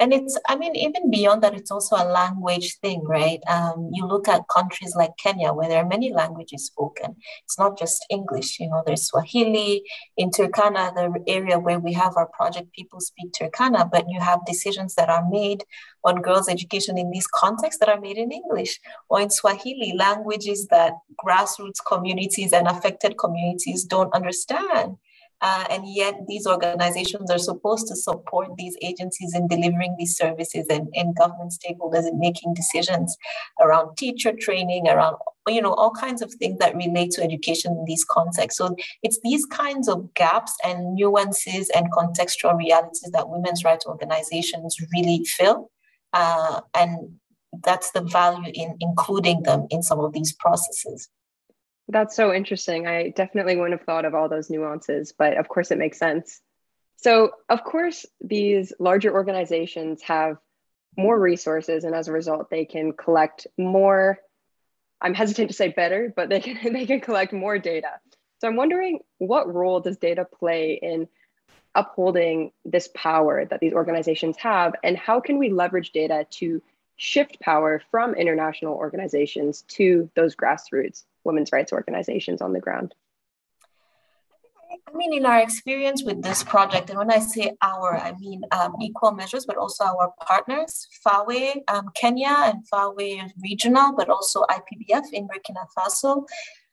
and 0.00 0.14
it's 0.14 0.36
i 0.48 0.56
mean 0.56 0.74
even 0.74 1.10
beyond 1.10 1.42
that 1.42 1.54
it's 1.54 1.70
also 1.70 1.94
a 1.96 2.10
language 2.20 2.78
thing 2.80 3.04
right? 3.04 3.40
Um, 3.46 3.90
you 3.92 4.06
look 4.06 4.26
at 4.28 4.48
countries 4.48 4.96
like 4.96 5.16
kenya 5.18 5.52
where 5.52 5.68
there 5.68 5.82
are 5.82 5.88
many 5.88 6.12
languages 6.12 6.64
spoken. 6.64 7.16
It's 7.44 7.58
not 7.58 7.78
just 7.78 8.04
english 8.10 8.58
you 8.58 8.68
know 8.68 8.82
there's 8.86 9.06
swahili 9.06 9.84
in 10.16 10.30
turkana 10.30 10.94
the 10.94 11.22
area 11.26 11.58
where 11.58 11.78
we 11.78 11.92
have 11.92 12.16
our 12.16 12.26
project 12.38 12.72
people 12.72 13.00
speak 13.00 13.32
turkana 13.32 13.88
but 13.90 14.06
you 14.08 14.20
have 14.20 14.44
decisions 14.46 14.94
that 14.94 15.10
are 15.10 15.28
made 15.30 15.64
on 16.04 16.22
girls 16.22 16.48
education 16.48 16.96
in 16.96 17.10
these 17.10 17.26
contexts 17.26 17.78
that 17.80 17.90
are 17.90 18.00
made 18.00 18.16
in 18.16 18.32
english 18.32 18.80
or 19.10 19.20
in 19.20 19.30
swahili 19.30 19.92
languages 19.96 20.66
that 20.68 20.94
grassroots 21.22 21.84
communities 21.86 22.52
and 22.52 22.66
affected 22.66 23.18
communities 23.18 23.84
don't 23.84 24.14
understand 24.14 24.96
uh, 25.42 25.64
and 25.70 25.84
yet, 25.86 26.14
these 26.28 26.46
organizations 26.46 27.30
are 27.30 27.38
supposed 27.38 27.86
to 27.88 27.96
support 27.96 28.48
these 28.58 28.76
agencies 28.82 29.34
in 29.34 29.48
delivering 29.48 29.96
these 29.98 30.14
services 30.16 30.66
and, 30.68 30.88
and 30.94 31.16
government 31.16 31.52
stakeholders 31.52 32.06
in 32.06 32.18
making 32.18 32.52
decisions 32.52 33.16
around 33.60 33.96
teacher 33.96 34.32
training, 34.38 34.86
around 34.88 35.16
you 35.48 35.62
know 35.62 35.72
all 35.72 35.92
kinds 35.92 36.20
of 36.20 36.32
things 36.34 36.58
that 36.58 36.76
relate 36.76 37.10
to 37.12 37.22
education 37.22 37.72
in 37.72 37.84
these 37.86 38.04
contexts. 38.04 38.58
So 38.58 38.76
it's 39.02 39.18
these 39.22 39.46
kinds 39.46 39.88
of 39.88 40.12
gaps 40.12 40.52
and 40.62 40.94
nuances 40.94 41.70
and 41.70 41.90
contextual 41.90 42.58
realities 42.58 43.10
that 43.12 43.30
women's 43.30 43.64
rights 43.64 43.86
organizations 43.86 44.76
really 44.92 45.24
fill, 45.24 45.70
uh, 46.12 46.60
and 46.74 47.14
that's 47.64 47.92
the 47.92 48.02
value 48.02 48.52
in 48.54 48.76
including 48.80 49.42
them 49.44 49.66
in 49.70 49.82
some 49.82 50.00
of 50.00 50.12
these 50.12 50.34
processes. 50.34 51.08
That's 51.90 52.14
so 52.14 52.32
interesting. 52.32 52.86
I 52.86 53.08
definitely 53.08 53.56
wouldn't 53.56 53.78
have 53.78 53.84
thought 53.84 54.04
of 54.04 54.14
all 54.14 54.28
those 54.28 54.48
nuances, 54.48 55.12
but 55.16 55.36
of 55.36 55.48
course 55.48 55.72
it 55.72 55.78
makes 55.78 55.98
sense. 55.98 56.40
So, 56.98 57.32
of 57.48 57.64
course, 57.64 58.06
these 58.20 58.72
larger 58.78 59.12
organizations 59.12 60.02
have 60.02 60.36
more 60.96 61.18
resources, 61.18 61.82
and 61.82 61.94
as 61.94 62.06
a 62.06 62.12
result, 62.12 62.48
they 62.48 62.64
can 62.64 62.92
collect 62.92 63.48
more. 63.58 64.18
I'm 65.00 65.14
hesitant 65.14 65.50
to 65.50 65.56
say 65.56 65.68
better, 65.68 66.12
but 66.14 66.28
they 66.28 66.40
can 66.40 66.72
they 66.72 66.86
can 66.86 67.00
collect 67.00 67.32
more 67.32 67.58
data. 67.58 67.98
So, 68.40 68.46
I'm 68.46 68.56
wondering 68.56 69.00
what 69.18 69.52
role 69.52 69.80
does 69.80 69.96
data 69.96 70.24
play 70.24 70.78
in 70.80 71.08
upholding 71.74 72.52
this 72.64 72.88
power 72.94 73.44
that 73.46 73.58
these 73.58 73.72
organizations 73.72 74.36
have, 74.36 74.74
and 74.84 74.96
how 74.96 75.18
can 75.18 75.38
we 75.38 75.50
leverage 75.50 75.90
data 75.90 76.24
to 76.38 76.62
shift 76.96 77.40
power 77.40 77.82
from 77.90 78.14
international 78.14 78.74
organizations 78.74 79.62
to 79.62 80.10
those 80.14 80.36
grassroots 80.36 81.04
women's 81.30 81.52
rights 81.52 81.72
organizations 81.72 82.42
on 82.42 82.52
the 82.52 82.60
ground? 82.60 82.94
I 84.92 84.96
mean, 84.96 85.14
in 85.14 85.24
our 85.24 85.40
experience 85.40 86.02
with 86.02 86.22
this 86.22 86.42
project, 86.42 86.90
and 86.90 86.98
when 86.98 87.10
I 87.10 87.20
say 87.20 87.52
our, 87.62 87.96
I 87.96 88.12
mean 88.18 88.42
um, 88.50 88.74
equal 88.80 89.12
measures, 89.12 89.46
but 89.46 89.56
also 89.56 89.84
our 89.84 90.12
partners, 90.26 90.88
FAWE 91.04 91.62
um, 91.68 91.90
Kenya 91.94 92.34
and 92.50 92.66
FAWE 92.68 93.30
Regional, 93.40 93.94
but 93.96 94.08
also 94.08 94.42
IPBF 94.50 95.12
in 95.12 95.28
Burkina 95.28 95.64
Faso, 95.76 96.26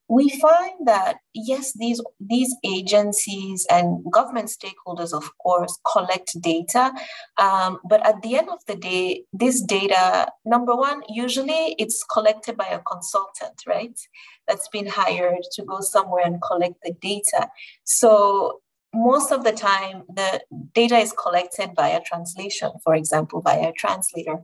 we 0.09 0.29
find 0.39 0.85
that 0.85 1.17
yes 1.33 1.73
these 1.73 2.01
these 2.19 2.55
agencies 2.63 3.65
and 3.69 4.03
government 4.11 4.49
stakeholders 4.49 5.13
of 5.13 5.37
course 5.37 5.77
collect 5.91 6.39
data 6.41 6.93
um, 7.37 7.79
but 7.89 8.05
at 8.05 8.21
the 8.21 8.37
end 8.37 8.49
of 8.49 8.59
the 8.67 8.75
day 8.75 9.23
this 9.33 9.61
data 9.61 10.31
number 10.45 10.75
one 10.75 11.01
usually 11.09 11.75
it's 11.77 12.03
collected 12.03 12.55
by 12.55 12.67
a 12.67 12.79
consultant 12.79 13.61
right 13.67 13.99
that's 14.47 14.67
been 14.69 14.87
hired 14.87 15.43
to 15.51 15.63
go 15.63 15.81
somewhere 15.81 16.23
and 16.25 16.41
collect 16.41 16.75
the 16.83 16.93
data. 17.01 17.49
So 17.83 18.61
most 18.93 19.31
of 19.31 19.43
the 19.43 19.51
time 19.51 20.03
the 20.07 20.41
data 20.73 20.97
is 20.97 21.11
collected 21.11 21.71
via 21.75 21.99
translation 22.05 22.71
for 22.83 22.95
example 22.95 23.41
via 23.41 23.69
a 23.69 23.73
translator 23.73 24.37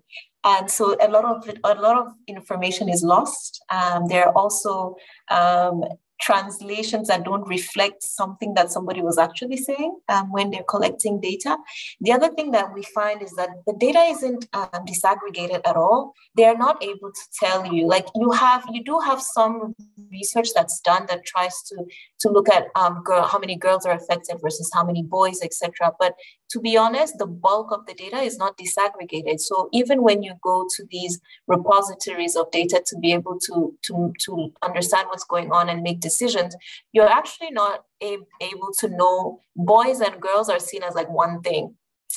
and 0.44 0.70
so 0.70 0.96
a 1.02 1.10
lot 1.10 1.26
of 1.26 1.50
a 1.64 1.76
lot 1.76 1.98
of 1.98 2.14
information 2.28 2.90
is 2.90 3.04
lost. 3.04 3.64
Um, 3.70 4.08
there 4.08 4.28
are 4.28 4.34
also 4.34 4.96
um, 5.32 5.84
translations 6.24 7.10
that 7.10 7.26
don't 7.26 7.48
reflect 7.48 8.02
something 8.02 8.54
that 8.54 8.72
somebody 8.72 9.02
was 9.02 9.18
actually 9.18 9.58
saying 9.58 9.94
um, 10.10 10.32
when 10.32 10.52
they're 10.52 10.64
collecting 10.64 11.20
data. 11.20 11.58
The 12.00 12.14
other 12.14 12.30
thing 12.30 12.52
that 12.52 12.74
we 12.74 12.84
find 12.84 13.22
is 13.22 13.32
that 13.32 13.50
the 13.68 13.74
data 13.74 14.00
isn't 14.00 14.48
um, 14.54 14.86
disaggregated 14.88 15.62
at 15.66 15.76
all. 15.76 16.14
They're 16.36 16.58
not 16.58 16.82
able 16.82 17.12
to 17.12 17.22
tell 17.42 17.74
you, 17.74 17.88
like 17.88 18.08
you 18.16 18.32
have, 18.32 18.66
you 18.72 18.84
do 18.84 19.00
have 19.00 19.22
some 19.22 19.76
research 20.12 20.50
that's 20.56 20.80
done 20.80 21.06
that 21.10 21.26
tries 21.26 21.62
to 21.64 21.76
to 22.24 22.30
look 22.30 22.50
at 22.50 22.68
um, 22.76 23.04
girl, 23.04 23.24
how 23.24 23.38
many 23.38 23.56
girls 23.56 23.86
are 23.86 23.92
affected 23.92 24.38
versus 24.42 24.70
how 24.74 24.84
many 24.84 25.04
boys, 25.04 25.42
etc. 25.44 25.92
But 26.00 26.16
to 26.52 26.60
be 26.60 26.78
honest, 26.78 27.18
the 27.18 27.28
bulk 27.28 27.72
of 27.72 27.86
the 27.86 27.94
data 27.94 28.18
is 28.18 28.38
not 28.38 28.58
disaggregated. 28.58 29.40
So 29.40 29.70
even 29.74 30.04
when 30.04 30.24
you 30.24 30.34
go 30.42 30.66
to 30.78 30.86
these 30.90 31.20
repositories 31.48 32.36
of 32.38 32.50
data 32.52 32.82
to 32.86 32.98
be 32.98 33.12
able 33.12 33.40
to, 33.48 33.78
to, 33.88 34.14
to 34.26 34.54
understand 34.62 35.08
what's 35.10 35.26
going 35.26 35.52
on 35.52 35.68
and 35.68 35.84
make 35.84 36.00
decisions, 36.00 36.56
you're 36.94 37.10
actually 37.10 37.52
not 37.52 37.84
able 38.02 38.72
to 38.80 38.88
know 38.88 39.42
boys 39.56 40.00
and 40.00 40.22
girls 40.22 40.50
are 40.50 40.60
seen 40.60 40.84
as 40.84 40.96
like 40.96 41.10
one 41.10 41.42
thing 41.42 41.76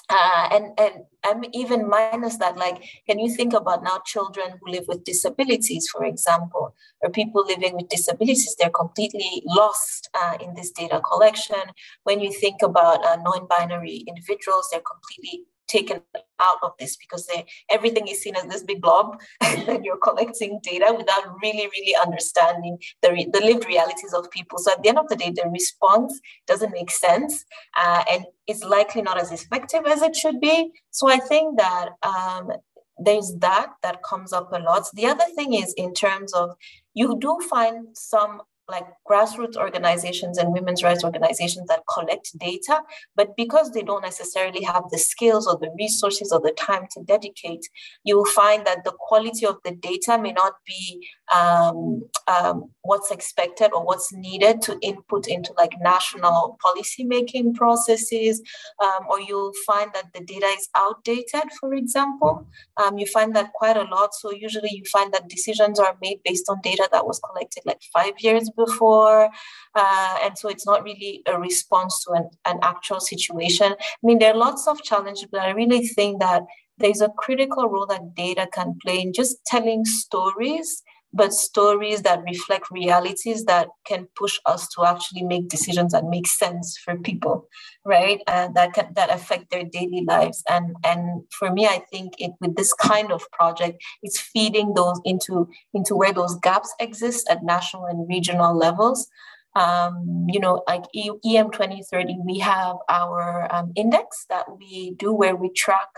uh, 0.08 0.48
and 0.52 0.78
and 0.78 1.04
I'm 1.24 1.44
even 1.52 1.88
minus 1.88 2.36
that, 2.38 2.56
like, 2.56 2.84
can 3.08 3.18
you 3.18 3.34
think 3.34 3.52
about 3.52 3.82
now 3.82 4.00
children 4.04 4.58
who 4.60 4.70
live 4.70 4.86
with 4.88 5.04
disabilities, 5.04 5.88
for 5.88 6.04
example, 6.04 6.74
or 7.02 7.10
people 7.10 7.44
living 7.46 7.74
with 7.74 7.88
disabilities? 7.88 8.54
They're 8.58 8.70
completely 8.70 9.42
lost 9.44 10.08
uh, 10.14 10.36
in 10.40 10.54
this 10.54 10.70
data 10.70 11.00
collection. 11.00 11.62
When 12.04 12.20
you 12.20 12.32
think 12.32 12.62
about 12.62 13.04
uh, 13.04 13.16
non-binary 13.16 14.04
individuals, 14.06 14.68
they're 14.70 14.80
completely 14.80 15.46
taken 15.66 16.00
out 16.40 16.58
of 16.62 16.72
this 16.78 16.96
because 16.96 17.28
everything 17.70 18.08
is 18.08 18.22
seen 18.22 18.36
as 18.36 18.44
this 18.44 18.62
big 18.62 18.80
blob 18.80 19.18
and 19.40 19.84
you're 19.84 19.98
collecting 19.98 20.60
data 20.62 20.94
without 20.96 21.24
really 21.42 21.68
really 21.68 21.96
understanding 21.96 22.78
the, 23.02 23.12
re- 23.12 23.28
the 23.32 23.40
lived 23.40 23.66
realities 23.66 24.12
of 24.12 24.30
people. 24.30 24.58
So 24.58 24.72
at 24.72 24.82
the 24.82 24.88
end 24.88 24.98
of 24.98 25.08
the 25.08 25.16
day 25.16 25.30
the 25.34 25.48
response 25.50 26.20
doesn't 26.46 26.72
make 26.72 26.90
sense 26.90 27.44
uh, 27.76 28.04
and 28.10 28.24
it's 28.46 28.64
likely 28.64 29.02
not 29.02 29.18
as 29.18 29.32
effective 29.32 29.86
as 29.86 30.02
it 30.02 30.14
should 30.14 30.40
be. 30.40 30.70
So 30.90 31.10
i 31.10 31.18
think 31.18 31.58
that 31.58 31.90
um, 32.02 32.50
there's 32.98 33.34
that 33.40 33.72
that 33.82 34.02
comes 34.02 34.32
up 34.32 34.52
a 34.52 34.58
lot. 34.58 34.84
The 34.94 35.06
other 35.06 35.26
thing 35.34 35.52
is 35.54 35.74
in 35.74 35.92
terms 35.92 36.32
of 36.32 36.56
you 36.94 37.18
do 37.20 37.38
find 37.50 37.88
some 37.94 38.40
like 38.68 38.86
grassroots 39.08 39.56
organizations 39.56 40.38
and 40.38 40.52
women's 40.52 40.82
rights 40.82 41.04
organizations 41.04 41.68
that 41.68 41.82
collect 41.92 42.36
data, 42.38 42.80
but 43.14 43.36
because 43.36 43.70
they 43.70 43.82
don't 43.82 44.02
necessarily 44.02 44.62
have 44.62 44.84
the 44.90 44.98
skills 44.98 45.46
or 45.46 45.56
the 45.58 45.70
resources 45.78 46.32
or 46.32 46.40
the 46.40 46.52
time 46.52 46.86
to 46.92 47.02
dedicate, 47.04 47.68
you 48.04 48.16
will 48.16 48.26
find 48.26 48.66
that 48.66 48.84
the 48.84 48.94
quality 48.98 49.46
of 49.46 49.56
the 49.64 49.72
data 49.72 50.18
may 50.18 50.32
not 50.32 50.54
be 50.66 51.06
um, 51.34 52.02
um, 52.28 52.70
what's 52.82 53.10
expected 53.10 53.70
or 53.72 53.84
what's 53.84 54.12
needed 54.12 54.62
to 54.62 54.78
input 54.80 55.26
into 55.26 55.52
like 55.56 55.72
national 55.80 56.58
policy 56.62 57.04
making 57.04 57.54
processes, 57.54 58.42
um, 58.82 59.06
or 59.08 59.20
you'll 59.20 59.52
find 59.66 59.90
that 59.94 60.12
the 60.14 60.20
data 60.20 60.46
is 60.46 60.68
outdated, 60.76 61.50
for 61.58 61.74
example. 61.74 62.46
Um, 62.76 62.98
you 62.98 63.06
find 63.06 63.34
that 63.36 63.52
quite 63.52 63.76
a 63.76 63.82
lot. 63.82 64.14
So 64.14 64.32
usually 64.32 64.70
you 64.72 64.84
find 64.84 65.12
that 65.14 65.28
decisions 65.28 65.78
are 65.78 65.96
made 66.00 66.20
based 66.24 66.48
on 66.48 66.60
data 66.62 66.88
that 66.92 67.06
was 67.06 67.20
collected 67.20 67.62
like 67.64 67.80
five 67.92 68.14
years 68.18 68.50
before. 68.50 69.28
Uh, 69.74 70.18
and 70.22 70.38
so 70.38 70.48
it's 70.48 70.66
not 70.66 70.82
really 70.82 71.22
a 71.26 71.38
response 71.38 72.04
to 72.04 72.12
an, 72.12 72.30
an 72.46 72.58
actual 72.62 73.00
situation. 73.00 73.72
I 73.72 74.06
mean, 74.06 74.18
there 74.18 74.32
are 74.32 74.36
lots 74.36 74.66
of 74.68 74.82
challenges, 74.82 75.26
but 75.30 75.40
I 75.40 75.50
really 75.50 75.86
think 75.86 76.20
that 76.20 76.42
there's 76.78 77.00
a 77.00 77.08
critical 77.16 77.68
role 77.68 77.86
that 77.86 78.14
data 78.14 78.46
can 78.52 78.78
play 78.84 79.00
in 79.00 79.12
just 79.12 79.44
telling 79.46 79.84
stories 79.84 80.82
but 81.12 81.32
stories 81.32 82.02
that 82.02 82.22
reflect 82.24 82.70
realities 82.70 83.44
that 83.44 83.68
can 83.86 84.06
push 84.16 84.38
us 84.46 84.68
to 84.68 84.84
actually 84.84 85.22
make 85.22 85.48
decisions 85.48 85.92
that 85.92 86.04
make 86.04 86.26
sense 86.26 86.76
for 86.78 86.96
people 86.96 87.48
right? 87.84 88.20
And 88.26 88.54
that 88.56 88.72
can 88.74 88.92
that 88.94 89.10
affect 89.10 89.50
their 89.50 89.64
daily 89.64 90.04
lives. 90.06 90.42
And 90.48 90.76
and 90.84 91.22
for 91.38 91.50
me 91.52 91.66
i 91.66 91.82
think 91.90 92.14
it 92.18 92.32
with 92.40 92.56
this 92.56 92.72
kind 92.72 93.12
of 93.12 93.22
project 93.32 93.82
it's 94.02 94.20
feeding 94.20 94.74
those 94.74 95.00
into 95.04 95.48
into 95.74 95.94
where 95.94 96.12
those 96.12 96.36
gaps 96.36 96.74
exist 96.80 97.26
at 97.30 97.44
national 97.44 97.84
and 97.86 98.08
regional 98.08 98.56
levels 98.56 99.08
um, 99.56 100.26
you 100.28 100.38
know, 100.38 100.62
like 100.68 100.82
EM 100.94 101.50
2030, 101.50 102.18
we 102.24 102.38
have 102.40 102.76
our 102.90 103.48
um, 103.50 103.72
index 103.74 104.26
that 104.28 104.44
we 104.58 104.92
do 104.98 105.14
where 105.14 105.34
we 105.34 105.50
track 105.50 105.88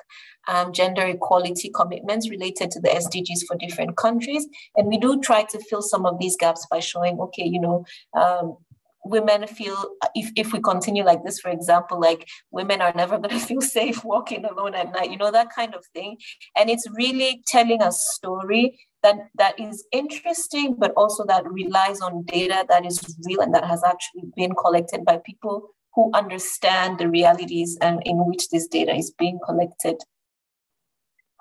um, 0.46 0.72
gender 0.72 1.02
equality 1.02 1.68
commitments 1.74 2.30
related 2.30 2.70
to 2.70 2.80
the 2.80 2.88
SDGs 2.88 3.46
for 3.48 3.56
different 3.56 3.96
countries. 3.96 4.46
And 4.76 4.86
we 4.86 4.96
do 4.96 5.20
try 5.20 5.42
to 5.50 5.58
fill 5.58 5.82
some 5.82 6.06
of 6.06 6.20
these 6.20 6.36
gaps 6.36 6.66
by 6.70 6.78
showing, 6.78 7.18
okay, 7.18 7.44
you 7.44 7.60
know, 7.60 7.84
um, 8.14 8.56
women 9.04 9.46
feel 9.46 9.76
if, 10.14 10.30
if 10.36 10.52
we 10.52 10.60
continue 10.60 11.04
like 11.04 11.24
this 11.24 11.40
for 11.40 11.50
example 11.50 12.00
like 12.00 12.26
women 12.50 12.80
are 12.80 12.92
never 12.94 13.18
going 13.18 13.30
to 13.30 13.38
feel 13.38 13.60
safe 13.60 14.04
walking 14.04 14.44
alone 14.44 14.74
at 14.74 14.92
night 14.92 15.10
you 15.10 15.16
know 15.16 15.30
that 15.30 15.54
kind 15.54 15.74
of 15.74 15.84
thing. 15.94 16.16
And 16.56 16.70
it's 16.70 16.86
really 16.96 17.42
telling 17.46 17.82
a 17.82 17.92
story 17.92 18.78
that 19.02 19.16
that 19.36 19.58
is 19.58 19.86
interesting 19.92 20.74
but 20.78 20.92
also 20.96 21.24
that 21.26 21.50
relies 21.50 22.00
on 22.00 22.24
data 22.24 22.64
that 22.68 22.84
is 22.84 23.16
real 23.26 23.40
and 23.40 23.54
that 23.54 23.64
has 23.64 23.82
actually 23.84 24.24
been 24.36 24.54
collected 24.54 25.04
by 25.04 25.20
people 25.24 25.68
who 25.94 26.10
understand 26.14 26.98
the 26.98 27.08
realities 27.08 27.78
and 27.80 28.02
in 28.04 28.18
which 28.26 28.50
this 28.50 28.66
data 28.66 28.94
is 28.94 29.10
being 29.18 29.38
collected. 29.44 29.96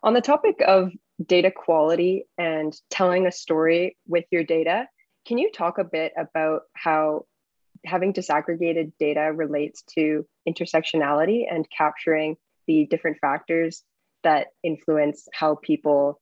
On 0.03 0.13
the 0.13 0.21
topic 0.21 0.61
of 0.65 0.91
data 1.25 1.51
quality 1.51 2.25
and 2.37 2.79
telling 2.91 3.25
a 3.25 3.31
story 3.31 3.97
with 4.07 4.25
your 4.31 4.43
data 4.43 4.87
can 5.27 5.37
you 5.37 5.51
talk 5.51 5.77
a 5.77 5.83
bit 5.83 6.13
about 6.17 6.61
how 6.73 7.25
having 7.86 8.13
disaggregated 8.13 8.91
data 9.00 9.31
relates 9.34 9.84
to 9.96 10.25
intersectionality 10.48 11.43
and 11.50 11.67
capturing 11.75 12.38
the 12.67 12.86
different 12.86 13.17
factors 13.19 13.84
that 14.24 14.48
influence 14.63 15.27
how 15.34 15.55
people 15.55 16.19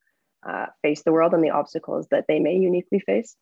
uh, 0.48 0.68
face 0.82 1.02
the 1.04 1.12
world 1.12 1.34
and 1.34 1.44
the 1.44 1.50
obstacles 1.50 2.08
that 2.12 2.26
they 2.28 2.40
may 2.40 2.56
uniquely 2.56 3.00
face? 3.00 3.36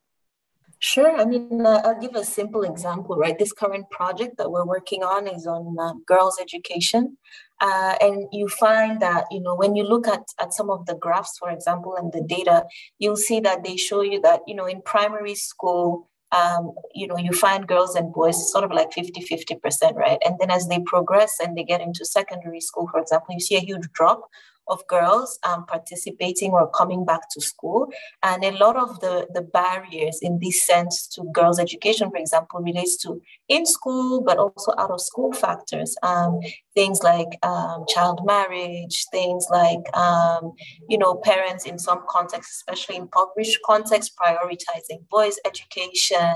Sure. 0.79 1.15
I 1.15 1.24
mean, 1.24 1.65
uh, 1.65 1.82
I'll 1.86 2.00
give 2.00 2.15
a 2.15 2.25
simple 2.25 2.63
example, 2.63 3.15
right? 3.15 3.39
This 3.39 3.53
current 3.53 3.89
project 3.89 4.38
that 4.38 4.51
we're 4.51 4.65
working 4.65 5.01
on 5.01 5.27
is 5.27 5.48
on 5.48 5.77
uh, 5.79 5.93
girls' 6.05 6.39
education. 6.41 7.17
Uh, 7.62 7.96
and 8.01 8.27
you 8.34 8.50
find 8.50 9.01
that, 9.01 9.25
you 9.32 9.39
know, 9.39 9.55
when 9.55 9.77
you 9.77 9.84
look 9.84 10.08
at, 10.10 10.24
at 10.41 10.53
some 10.53 10.70
of 10.70 10.86
the 10.86 10.96
graphs, 10.96 11.38
for 11.38 11.50
example, 11.50 11.96
and 11.96 12.12
the 12.12 12.22
data, 12.22 12.65
you'll 13.00 13.15
see 13.15 13.39
that 13.39 13.63
they 13.63 13.77
show 13.77 14.01
you 14.01 14.20
that, 14.22 14.41
you 14.46 14.55
know, 14.55 14.65
in 14.65 14.82
primary 14.82 15.36
school, 15.36 16.10
um, 16.33 16.73
you 16.93 17.07
know, 17.07 17.17
you 17.17 17.31
find 17.31 17.67
girls 17.67 17.95
and 17.95 18.11
boys 18.11 18.51
sort 18.51 18.63
of 18.63 18.71
like 18.71 18.91
50 18.91 19.21
50%, 19.21 19.93
right? 19.95 20.17
And 20.25 20.35
then 20.39 20.49
as 20.49 20.67
they 20.67 20.79
progress 20.79 21.37
and 21.39 21.55
they 21.55 21.63
get 21.63 21.81
into 21.81 22.05
secondary 22.05 22.59
school, 22.59 22.87
for 22.91 22.99
example, 22.99 23.33
you 23.33 23.39
see 23.39 23.55
a 23.55 23.59
huge 23.59 23.91
drop 23.93 24.29
of 24.67 24.85
girls 24.87 25.39
um, 25.43 25.65
participating 25.65 26.51
or 26.51 26.69
coming 26.71 27.05
back 27.05 27.29
to 27.31 27.41
school. 27.41 27.91
And 28.23 28.43
a 28.43 28.51
lot 28.51 28.77
of 28.77 28.99
the, 29.01 29.27
the 29.33 29.41
barriers 29.41 30.19
in 30.21 30.39
this 30.39 30.65
sense 30.65 31.07
to 31.09 31.23
girls' 31.33 31.59
education, 31.59 32.09
for 32.09 32.17
example, 32.17 32.61
relates 32.61 32.97
to 32.97 33.21
in 33.53 33.65
school, 33.67 34.22
but 34.22 34.38
also 34.38 34.74
out 34.79 34.89
of 34.89 35.00
school 35.00 35.31
factors. 35.31 35.95
Um, 36.01 36.39
things 36.75 37.03
like 37.03 37.27
um, 37.43 37.86
child 37.88 38.22
marriage, 38.25 39.05
things 39.12 39.45
like, 39.51 39.86
um, 39.95 40.53
you 40.89 40.98
know, 40.98 41.15
parents 41.15 41.65
in 41.65 41.77
some 41.77 42.01
contexts, 42.10 42.55
especially 42.55 42.95
in 42.95 43.03
impoverished 43.03 43.60
contexts, 43.63 44.15
prioritizing 44.19 45.07
boys' 45.10 45.39
education, 45.45 46.36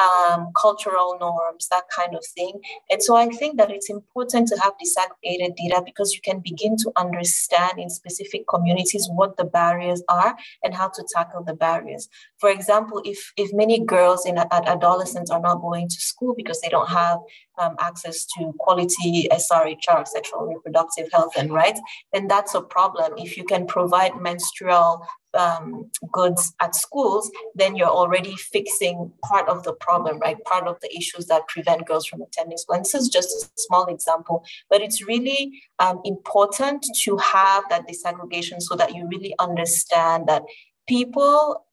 um, 0.00 0.50
cultural 0.58 1.18
norms, 1.20 1.68
that 1.70 1.84
kind 1.94 2.14
of 2.14 2.24
thing. 2.34 2.54
And 2.90 3.02
so 3.02 3.16
I 3.16 3.28
think 3.28 3.58
that 3.58 3.70
it's 3.70 3.90
important 3.90 4.48
to 4.48 4.56
have 4.62 4.72
disaggregated 4.82 5.56
data 5.56 5.82
because 5.84 6.14
you 6.14 6.20
can 6.22 6.40
begin 6.40 6.76
to 6.78 6.92
understand 6.96 7.78
in 7.78 7.90
specific 7.90 8.48
communities 8.48 9.08
what 9.12 9.36
the 9.36 9.44
barriers 9.44 10.02
are 10.08 10.36
and 10.64 10.74
how 10.74 10.88
to 10.88 11.04
tackle 11.14 11.44
the 11.44 11.54
barriers. 11.54 12.08
For 12.38 12.50
example, 12.50 13.02
if, 13.04 13.32
if 13.36 13.52
many 13.52 13.84
girls 13.84 14.24
in 14.24 14.38
adolescents 14.38 15.30
are 15.30 15.40
not 15.40 15.60
going 15.60 15.88
to 15.88 16.00
school 16.00 16.34
because 16.46 16.60
they 16.60 16.68
don't 16.68 16.88
have 16.88 17.18
um, 17.58 17.74
access 17.80 18.24
to 18.26 18.52
quality 18.58 19.28
SRHR, 19.32 20.06
sexual 20.06 20.46
reproductive 20.46 21.08
health 21.12 21.32
and 21.36 21.52
rights, 21.52 21.80
then 22.12 22.28
that's 22.28 22.54
a 22.54 22.60
problem. 22.60 23.14
If 23.16 23.36
you 23.36 23.44
can 23.44 23.66
provide 23.66 24.20
menstrual 24.20 25.06
um, 25.36 25.90
goods 26.12 26.54
at 26.60 26.74
schools, 26.74 27.30
then 27.54 27.76
you're 27.76 27.88
already 27.88 28.36
fixing 28.36 29.12
part 29.24 29.48
of 29.48 29.64
the 29.64 29.74
problem, 29.74 30.18
right? 30.20 30.42
Part 30.44 30.66
of 30.66 30.78
the 30.80 30.96
issues 30.96 31.26
that 31.26 31.48
prevent 31.48 31.86
girls 31.86 32.06
from 32.06 32.22
attending 32.22 32.58
school. 32.58 32.76
And 32.76 32.84
this 32.84 32.94
is 32.94 33.08
just 33.08 33.28
a 33.28 33.48
small 33.56 33.86
example, 33.86 34.44
but 34.70 34.80
it's 34.80 35.06
really 35.06 35.60
um, 35.78 36.00
important 36.04 36.86
to 37.02 37.16
have 37.18 37.64
that 37.68 37.86
disaggregation 37.88 38.62
so 38.62 38.76
that 38.76 38.94
you 38.94 39.06
really 39.08 39.34
understand 39.38 40.26
that 40.28 40.42
people 40.88 41.64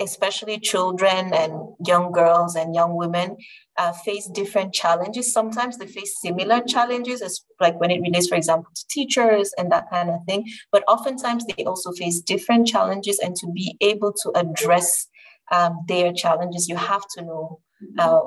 especially 0.00 0.58
children 0.58 1.32
and 1.32 1.52
young 1.86 2.10
girls 2.12 2.56
and 2.56 2.74
young 2.74 2.94
women 2.96 3.36
uh, 3.76 3.92
face 3.92 4.26
different 4.28 4.72
challenges. 4.72 5.32
Sometimes 5.32 5.78
they 5.78 5.86
face 5.86 6.20
similar 6.20 6.60
challenges, 6.62 7.22
as 7.22 7.40
like 7.60 7.78
when 7.80 7.90
it 7.90 8.00
relates, 8.00 8.28
for 8.28 8.36
example, 8.36 8.70
to 8.74 8.84
teachers 8.88 9.52
and 9.58 9.70
that 9.70 9.90
kind 9.90 10.10
of 10.10 10.20
thing. 10.26 10.44
But 10.72 10.84
oftentimes 10.88 11.44
they 11.46 11.64
also 11.64 11.92
face 11.92 12.20
different 12.20 12.66
challenges, 12.66 13.18
and 13.18 13.36
to 13.36 13.46
be 13.52 13.76
able 13.80 14.12
to 14.22 14.32
address 14.34 15.06
um, 15.52 15.84
their 15.88 16.12
challenges, 16.12 16.68
you 16.68 16.76
have 16.76 17.02
to 17.16 17.22
know 17.22 17.60
uh, 17.98 18.20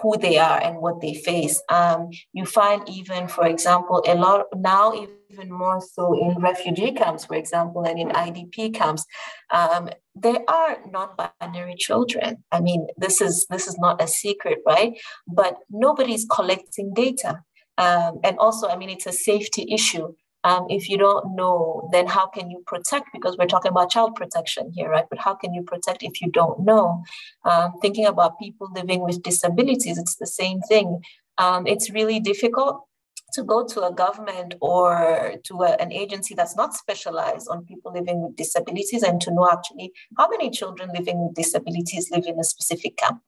who 0.00 0.16
they 0.18 0.38
are 0.38 0.60
and 0.60 0.78
what 0.78 1.00
they 1.00 1.14
face. 1.14 1.62
Um, 1.68 2.10
you 2.32 2.44
find 2.44 2.88
even, 2.88 3.28
for 3.28 3.46
example, 3.46 4.02
a 4.06 4.14
lot 4.14 4.46
now 4.54 4.92
even 5.30 5.50
more 5.50 5.80
so 5.80 6.14
in 6.14 6.40
refugee 6.40 6.92
camps, 6.92 7.24
for 7.24 7.34
example, 7.34 7.84
and 7.84 7.98
in 7.98 8.08
IDP 8.08 8.74
camps, 8.74 9.04
um, 9.52 9.88
there 10.14 10.40
are 10.48 10.78
non-binary 10.90 11.76
children. 11.76 12.44
I 12.50 12.60
mean, 12.60 12.88
this 12.96 13.20
is 13.20 13.46
this 13.48 13.66
is 13.66 13.78
not 13.78 14.02
a 14.02 14.06
secret, 14.06 14.58
right? 14.66 14.98
But 15.26 15.56
nobody's 15.70 16.26
collecting 16.30 16.92
data. 16.94 17.42
Um, 17.78 18.20
and 18.24 18.36
also, 18.38 18.68
I 18.68 18.76
mean, 18.76 18.90
it's 18.90 19.06
a 19.06 19.12
safety 19.12 19.66
issue. 19.72 20.12
Um, 20.44 20.66
if 20.70 20.88
you 20.88 20.96
don't 20.96 21.36
know, 21.36 21.88
then 21.92 22.06
how 22.06 22.26
can 22.26 22.50
you 22.50 22.62
protect? 22.66 23.08
Because 23.12 23.36
we're 23.36 23.46
talking 23.46 23.70
about 23.70 23.90
child 23.90 24.14
protection 24.14 24.72
here, 24.74 24.88
right? 24.88 25.06
But 25.08 25.18
how 25.18 25.34
can 25.34 25.52
you 25.52 25.62
protect 25.62 26.02
if 26.02 26.20
you 26.20 26.30
don't 26.30 26.60
know? 26.60 27.04
Um, 27.44 27.74
thinking 27.82 28.06
about 28.06 28.38
people 28.38 28.68
living 28.74 29.00
with 29.00 29.22
disabilities, 29.22 29.98
it's 29.98 30.16
the 30.16 30.26
same 30.26 30.60
thing. 30.62 31.02
Um, 31.38 31.66
it's 31.66 31.90
really 31.90 32.20
difficult 32.20 32.86
to 33.32 33.42
go 33.42 33.64
to 33.66 33.82
a 33.82 33.92
government 33.92 34.54
or 34.60 35.34
to 35.44 35.62
a, 35.62 35.70
an 35.80 35.92
agency 35.92 36.34
that's 36.34 36.56
not 36.56 36.74
specialized 36.74 37.48
on 37.48 37.64
people 37.64 37.92
living 37.92 38.22
with 38.22 38.36
disabilities 38.36 39.02
and 39.02 39.20
to 39.20 39.30
know 39.30 39.48
actually 39.50 39.92
how 40.18 40.28
many 40.28 40.50
children 40.50 40.90
living 40.94 41.22
with 41.22 41.34
disabilities 41.34 42.10
live 42.10 42.26
in 42.26 42.38
a 42.38 42.44
specific 42.44 42.96
camp. 42.96 43.20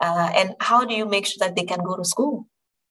Uh, 0.00 0.30
and 0.34 0.54
how 0.60 0.84
do 0.84 0.94
you 0.94 1.04
make 1.04 1.26
sure 1.26 1.40
that 1.40 1.56
they 1.56 1.64
can 1.64 1.80
go 1.80 1.96
to 1.96 2.04
school? 2.04 2.46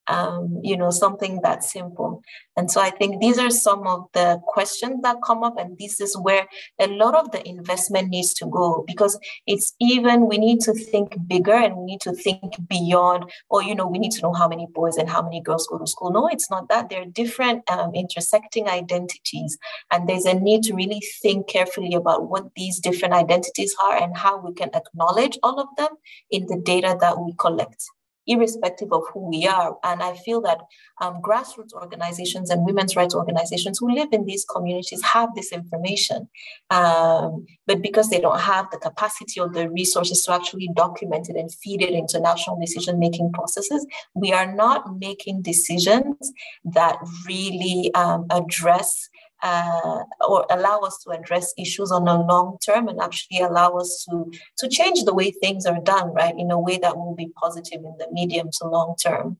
Um, 0.07 0.59
you 0.63 0.77
know, 0.77 0.89
something 0.89 1.41
that 1.41 1.63
simple. 1.63 2.23
And 2.55 2.71
so 2.71 2.81
I 2.81 2.89
think 2.89 3.21
these 3.21 3.37
are 3.37 3.49
some 3.49 3.85
of 3.85 4.07
the 4.13 4.41
questions 4.47 5.01
that 5.03 5.17
come 5.23 5.43
up, 5.43 5.57
and 5.59 5.77
this 5.77 5.99
is 6.01 6.17
where 6.17 6.47
a 6.79 6.87
lot 6.87 7.15
of 7.15 7.31
the 7.31 7.47
investment 7.47 8.09
needs 8.09 8.33
to 8.35 8.45
go 8.45 8.83
because 8.87 9.19
it's 9.45 9.73
even 9.79 10.27
we 10.27 10.37
need 10.37 10.61
to 10.61 10.73
think 10.73 11.15
bigger 11.27 11.53
and 11.53 11.77
we 11.77 11.85
need 11.85 12.01
to 12.01 12.13
think 12.13 12.55
beyond, 12.67 13.25
or 13.49 13.61
you 13.61 13.75
know, 13.75 13.87
we 13.87 13.99
need 13.99 14.11
to 14.13 14.21
know 14.21 14.33
how 14.33 14.47
many 14.47 14.67
boys 14.73 14.97
and 14.97 15.09
how 15.09 15.21
many 15.21 15.41
girls 15.41 15.67
go 15.67 15.77
to 15.77 15.87
school. 15.87 16.11
No, 16.11 16.27
it's 16.27 16.49
not 16.49 16.69
that. 16.69 16.89
There 16.89 17.01
are 17.01 17.05
different 17.05 17.69
um, 17.69 17.93
intersecting 17.93 18.67
identities, 18.67 19.57
and 19.91 20.07
there's 20.07 20.25
a 20.25 20.33
need 20.33 20.63
to 20.63 20.73
really 20.73 21.01
think 21.21 21.47
carefully 21.47 21.93
about 21.93 22.29
what 22.29 22.45
these 22.55 22.79
different 22.79 23.13
identities 23.13 23.75
are 23.83 23.97
and 24.01 24.15
how 24.15 24.37
we 24.37 24.53
can 24.53 24.69
acknowledge 24.73 25.37
all 25.43 25.59
of 25.59 25.67
them 25.77 25.89
in 26.31 26.47
the 26.47 26.57
data 26.57 26.97
that 26.99 27.19
we 27.19 27.33
collect 27.37 27.83
irrespective 28.27 28.91
of 28.91 29.03
who 29.13 29.27
we 29.27 29.47
are. 29.47 29.77
And 29.83 30.03
I 30.03 30.15
feel 30.15 30.41
that 30.41 30.59
um, 31.01 31.21
grassroots 31.21 31.73
organizations 31.73 32.49
and 32.49 32.65
women's 32.65 32.95
rights 32.95 33.15
organizations 33.15 33.79
who 33.79 33.93
live 33.93 34.09
in 34.11 34.25
these 34.25 34.45
communities 34.45 35.01
have 35.03 35.33
this 35.35 35.51
information. 35.51 36.27
Um, 36.69 37.45
but 37.65 37.81
because 37.81 38.09
they 38.09 38.19
don't 38.19 38.39
have 38.39 38.69
the 38.71 38.77
capacity 38.77 39.39
or 39.39 39.49
the 39.49 39.69
resources 39.69 40.23
to 40.23 40.33
actually 40.33 40.69
document 40.75 41.29
it 41.29 41.35
and 41.35 41.53
feed 41.53 41.81
it 41.81 41.91
into 41.91 42.19
national 42.19 42.59
decision 42.59 42.99
making 42.99 43.31
processes, 43.31 43.85
we 44.13 44.31
are 44.33 44.53
not 44.53 44.99
making 44.99 45.41
decisions 45.41 46.31
that 46.65 46.97
really 47.25 47.93
um, 47.93 48.25
address 48.29 49.09
uh, 49.47 50.03
or 50.27 50.45
allow 50.49 50.79
us 50.79 50.97
to 51.03 51.11
address 51.11 51.53
issues 51.57 51.91
on 51.91 52.07
a 52.07 52.21
long 52.21 52.57
term 52.65 52.87
and 52.87 52.99
actually 52.99 53.39
allow 53.39 53.69
us 53.77 54.05
to 54.05 54.31
to 54.57 54.67
change 54.67 55.03
the 55.03 55.13
way 55.13 55.31
things 55.31 55.65
are 55.65 55.81
done 55.81 56.13
right 56.13 56.35
in 56.37 56.51
a 56.51 56.59
way 56.59 56.77
that 56.77 56.97
will 56.97 57.15
be 57.15 57.31
positive 57.41 57.81
in 57.89 57.95
the 57.97 58.07
medium 58.11 58.49
to 58.51 58.67
long 58.67 58.95
term. 59.01 59.37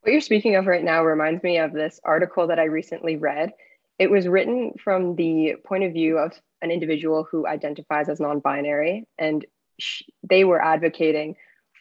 What 0.00 0.12
you're 0.12 0.30
speaking 0.32 0.56
of 0.56 0.66
right 0.66 0.84
now 0.84 1.04
reminds 1.04 1.42
me 1.42 1.58
of 1.58 1.72
this 1.72 2.00
article 2.02 2.46
that 2.46 2.58
i 2.58 2.64
recently 2.64 3.16
read. 3.16 3.52
It 3.98 4.10
was 4.10 4.28
written 4.28 4.72
from 4.82 5.16
the 5.16 5.56
point 5.64 5.84
of 5.84 5.92
view 5.92 6.18
of 6.18 6.32
an 6.62 6.70
individual 6.70 7.26
who 7.30 7.46
identifies 7.46 8.08
as 8.08 8.20
non-binary 8.20 9.06
and 9.18 9.44
sh- 9.78 10.04
they 10.22 10.44
were 10.44 10.62
advocating 10.62 11.36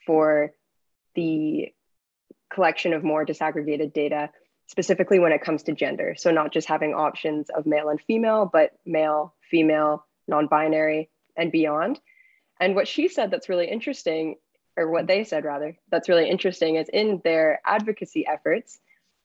for 0.06 0.52
the 1.15 1.72
collection 2.54 2.93
of 2.93 3.04
more 3.04 3.26
disaggregated 3.26 3.93
data 3.93 4.30
specifically 4.67 5.19
when 5.19 5.32
it 5.32 5.41
comes 5.41 5.63
to 5.63 5.73
gender. 5.73 6.15
So, 6.17 6.32
not 6.32 6.53
just 6.53 6.67
having 6.67 6.93
options 6.93 7.49
of 7.49 7.65
male 7.65 7.89
and 7.89 7.99
female, 8.01 8.49
but 8.51 8.73
male, 8.86 9.34
female, 9.49 10.06
non 10.27 10.47
binary, 10.47 11.10
and 11.36 11.51
beyond. 11.51 11.99
And 12.60 12.75
what 12.75 12.88
she 12.88 13.08
said 13.08 13.32
that's 13.32 13.49
really 13.49 13.67
interesting, 13.67 14.36
or 14.75 14.89
what 14.89 15.08
they 15.08 15.23
said 15.23 15.45
rather, 15.45 15.77
that's 15.89 16.10
really 16.10 16.30
interesting 16.30 16.75
is 16.75 16.89
in 16.89 17.21
their 17.23 17.60
advocacy 17.65 18.25
efforts, 18.27 18.80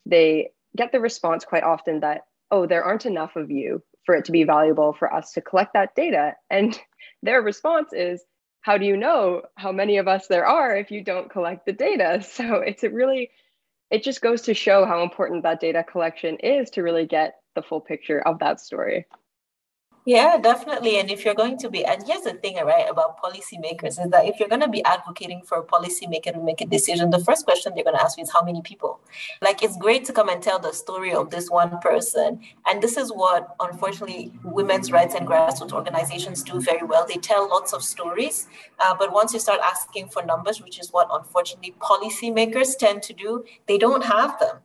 they 0.07 0.51
get 0.77 0.93
the 0.93 1.01
response 1.01 1.45
quite 1.45 1.63
often 1.63 2.01
that, 2.01 2.27
oh, 2.51 2.67
there 2.67 2.85
aren't 2.85 3.07
enough 3.07 3.37
of 3.37 3.51
you 3.51 3.83
for 4.05 4.15
it 4.15 4.27
to 4.27 4.33
be 4.33 4.45
valuable 4.45 4.93
for 4.93 5.13
us 5.13 5.33
to 5.33 5.41
collect 5.41 5.75
that 5.75 5.95
data. 5.95 6.35
And 6.51 6.79
their 7.23 7.43
response 7.43 7.93
is, 7.93 8.23
how 8.61 8.79
do 8.79 8.87
you 8.87 8.97
know 8.97 9.43
how 9.57 9.73
many 9.73 9.99
of 9.99 10.07
us 10.07 10.29
there 10.29 10.47
are 10.47 10.77
if 10.77 10.91
you 10.91 11.03
don't 11.03 11.31
collect 11.31 11.67
the 11.67 11.73
data? 11.73 12.23
So 12.33 12.57
it's 12.57 12.85
a 12.85 12.91
really 12.91 13.31
it 13.93 14.03
just 14.03 14.23
goes 14.23 14.41
to 14.43 14.55
show 14.55 14.87
how 14.87 15.03
important 15.03 15.43
that 15.43 15.61
data 15.61 15.85
collection 15.85 16.39
is 16.39 16.71
to 16.71 16.83
really 16.83 17.07
get 17.07 17.37
the 17.55 17.63
full 17.63 17.81
picture 17.81 18.21
of 18.27 18.39
that 18.39 18.59
story. 18.59 19.07
Yeah, 20.05 20.37
definitely. 20.37 20.99
And 20.99 21.13
if 21.13 21.25
you're 21.25 21.35
going 21.35 21.59
to 21.59 21.71
be, 21.71 21.85
and 21.85 22.03
here's 22.05 22.23
the 22.23 22.33
thing, 22.33 22.57
right, 22.57 22.91
about 22.91 23.23
policymakers 23.23 24.05
is 24.05 24.11
that 24.11 24.27
if 24.27 24.41
you're 24.41 24.49
going 24.49 24.61
to 24.63 24.69
be 24.69 24.83
advocating 24.85 25.43
for 25.43 25.59
a 25.59 25.63
policymaker 25.63 26.33
to 26.33 26.41
make 26.43 26.61
a 26.61 26.67
decision, 26.67 27.11
the 27.11 27.21
first 27.21 27.45
question 27.45 27.73
they're 27.73 27.85
going 27.85 27.97
to 27.97 28.03
ask 28.03 28.19
you 28.19 28.25
is 28.25 28.33
how 28.33 28.43
many 28.43 28.63
people? 28.63 28.99
Like, 29.41 29.63
it's 29.63 29.77
great 29.77 30.05
to 30.07 30.13
come 30.13 30.29
and 30.29 30.43
tell 30.43 30.59
the 30.59 30.73
story 30.73 31.15
of 31.15 31.31
this 31.31 31.51
one 31.51 31.79
person. 31.79 32.41
And 32.67 32.83
this 32.83 32.97
is 32.97 33.13
what, 33.13 33.55
unfortunately, 33.61 34.33
women's 34.43 34.91
rights 34.91 35.15
and 35.15 35.25
grassroots 35.25 35.73
organizations 35.73 36.43
do 36.43 36.61
very 36.61 36.85
well. 36.85 37.07
They 37.07 37.19
tell 37.19 37.49
lots 37.49 37.73
of 37.73 37.85
stories. 37.85 38.49
Uh, 38.81 38.97
but 38.99 39.13
once 39.13 39.33
you 39.33 39.39
start 39.39 39.61
asking 39.63 40.09
for 40.09 40.25
numbers, 40.25 40.61
which 40.61 40.81
is 40.81 40.93
what, 40.93 41.07
unfortunately, 41.13 41.77
policymakers 41.79 42.77
tend 42.77 43.05
to 43.05 43.13
do, 43.13 43.45
they 43.69 43.79
don't 43.79 44.05
have 44.05 44.37
them. 44.41 44.57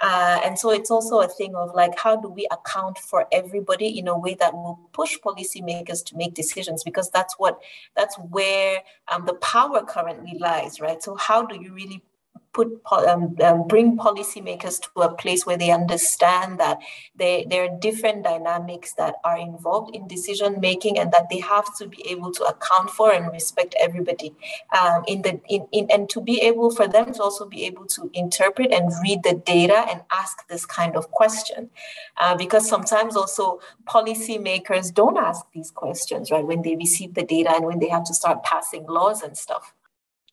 Uh, 0.00 0.40
and 0.44 0.58
so 0.58 0.70
it's 0.70 0.90
also 0.90 1.20
a 1.20 1.28
thing 1.28 1.54
of 1.54 1.74
like, 1.74 1.98
how 1.98 2.16
do 2.16 2.28
we 2.28 2.46
account 2.50 2.98
for 2.98 3.26
everybody 3.32 3.98
in 3.98 4.08
a 4.08 4.18
way 4.18 4.34
that 4.34 4.52
will 4.52 4.78
push 4.92 5.16
policymakers 5.24 6.04
to 6.04 6.16
make 6.16 6.34
decisions? 6.34 6.84
Because 6.84 7.10
that's 7.10 7.34
what, 7.38 7.60
that's 7.96 8.16
where 8.16 8.82
um, 9.08 9.24
the 9.24 9.34
power 9.34 9.84
currently 9.84 10.36
lies, 10.38 10.80
right? 10.80 11.02
So 11.02 11.14
how 11.16 11.46
do 11.46 11.60
you 11.60 11.72
really 11.72 12.02
put 12.56 12.80
um, 13.06 13.36
um, 13.42 13.68
bring 13.68 13.98
policymakers 13.98 14.80
to 14.80 15.00
a 15.02 15.14
place 15.14 15.44
where 15.44 15.58
they 15.58 15.70
understand 15.70 16.58
that 16.58 16.78
they, 17.14 17.46
there 17.50 17.64
are 17.64 17.78
different 17.78 18.24
dynamics 18.24 18.94
that 18.94 19.16
are 19.24 19.38
involved 19.38 19.94
in 19.94 20.08
decision 20.08 20.58
making 20.58 20.98
and 20.98 21.12
that 21.12 21.28
they 21.28 21.38
have 21.38 21.66
to 21.76 21.86
be 21.86 22.02
able 22.08 22.32
to 22.32 22.42
account 22.44 22.88
for 22.88 23.12
and 23.12 23.30
respect 23.30 23.74
everybody 23.78 24.34
um, 24.80 25.02
in 25.06 25.20
the 25.20 25.38
in, 25.48 25.66
in 25.70 25.86
and 25.90 26.08
to 26.08 26.20
be 26.20 26.40
able 26.40 26.70
for 26.70 26.88
them 26.88 27.12
to 27.12 27.22
also 27.22 27.44
be 27.44 27.66
able 27.66 27.84
to 27.84 28.10
interpret 28.14 28.72
and 28.72 28.90
read 29.02 29.22
the 29.22 29.34
data 29.44 29.84
and 29.90 30.00
ask 30.10 30.48
this 30.48 30.64
kind 30.64 30.96
of 30.96 31.10
question 31.10 31.68
uh, 32.16 32.34
because 32.34 32.66
sometimes 32.66 33.16
also 33.16 33.60
policymakers 33.84 34.92
don't 34.94 35.18
ask 35.18 35.44
these 35.52 35.70
questions 35.70 36.30
right 36.30 36.46
when 36.46 36.62
they 36.62 36.74
receive 36.76 37.12
the 37.12 37.22
data 37.22 37.50
and 37.54 37.66
when 37.66 37.78
they 37.80 37.88
have 37.88 38.04
to 38.04 38.14
start 38.14 38.42
passing 38.42 38.86
laws 38.86 39.22
and 39.22 39.36
stuff 39.36 39.74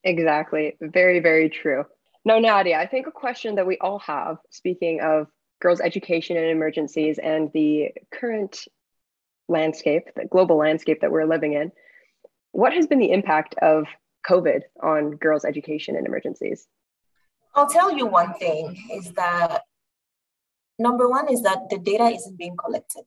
Exactly. 0.03 0.75
Very, 0.81 1.19
very 1.19 1.49
true. 1.49 1.85
No, 2.25 2.39
Nadia, 2.39 2.79
I 2.79 2.87
think 2.87 3.07
a 3.07 3.11
question 3.11 3.55
that 3.55 3.67
we 3.67 3.77
all 3.79 3.99
have, 3.99 4.37
speaking 4.49 5.01
of 5.01 5.27
girls' 5.61 5.81
education 5.81 6.37
and 6.37 6.45
emergencies 6.47 7.19
and 7.19 7.51
the 7.53 7.89
current 8.13 8.65
landscape, 9.49 10.03
the 10.15 10.25
global 10.25 10.57
landscape 10.57 11.01
that 11.01 11.11
we're 11.11 11.25
living 11.25 11.53
in, 11.53 11.71
what 12.51 12.73
has 12.73 12.87
been 12.87 12.99
the 12.99 13.11
impact 13.11 13.55
of 13.61 13.85
COVID 14.25 14.61
on 14.81 15.11
girls' 15.17 15.43
education 15.43 15.97
and 15.97 16.07
emergencies? 16.07 16.67
I'll 17.55 17.69
tell 17.69 17.91
you 17.91 18.05
one 18.05 18.33
thing 18.35 18.75
is 18.91 19.11
that 19.13 19.63
number 20.79 21.09
one 21.09 21.29
is 21.31 21.41
that 21.43 21.69
the 21.69 21.77
data 21.77 22.05
isn't 22.05 22.37
being 22.37 22.55
collected. 22.55 23.03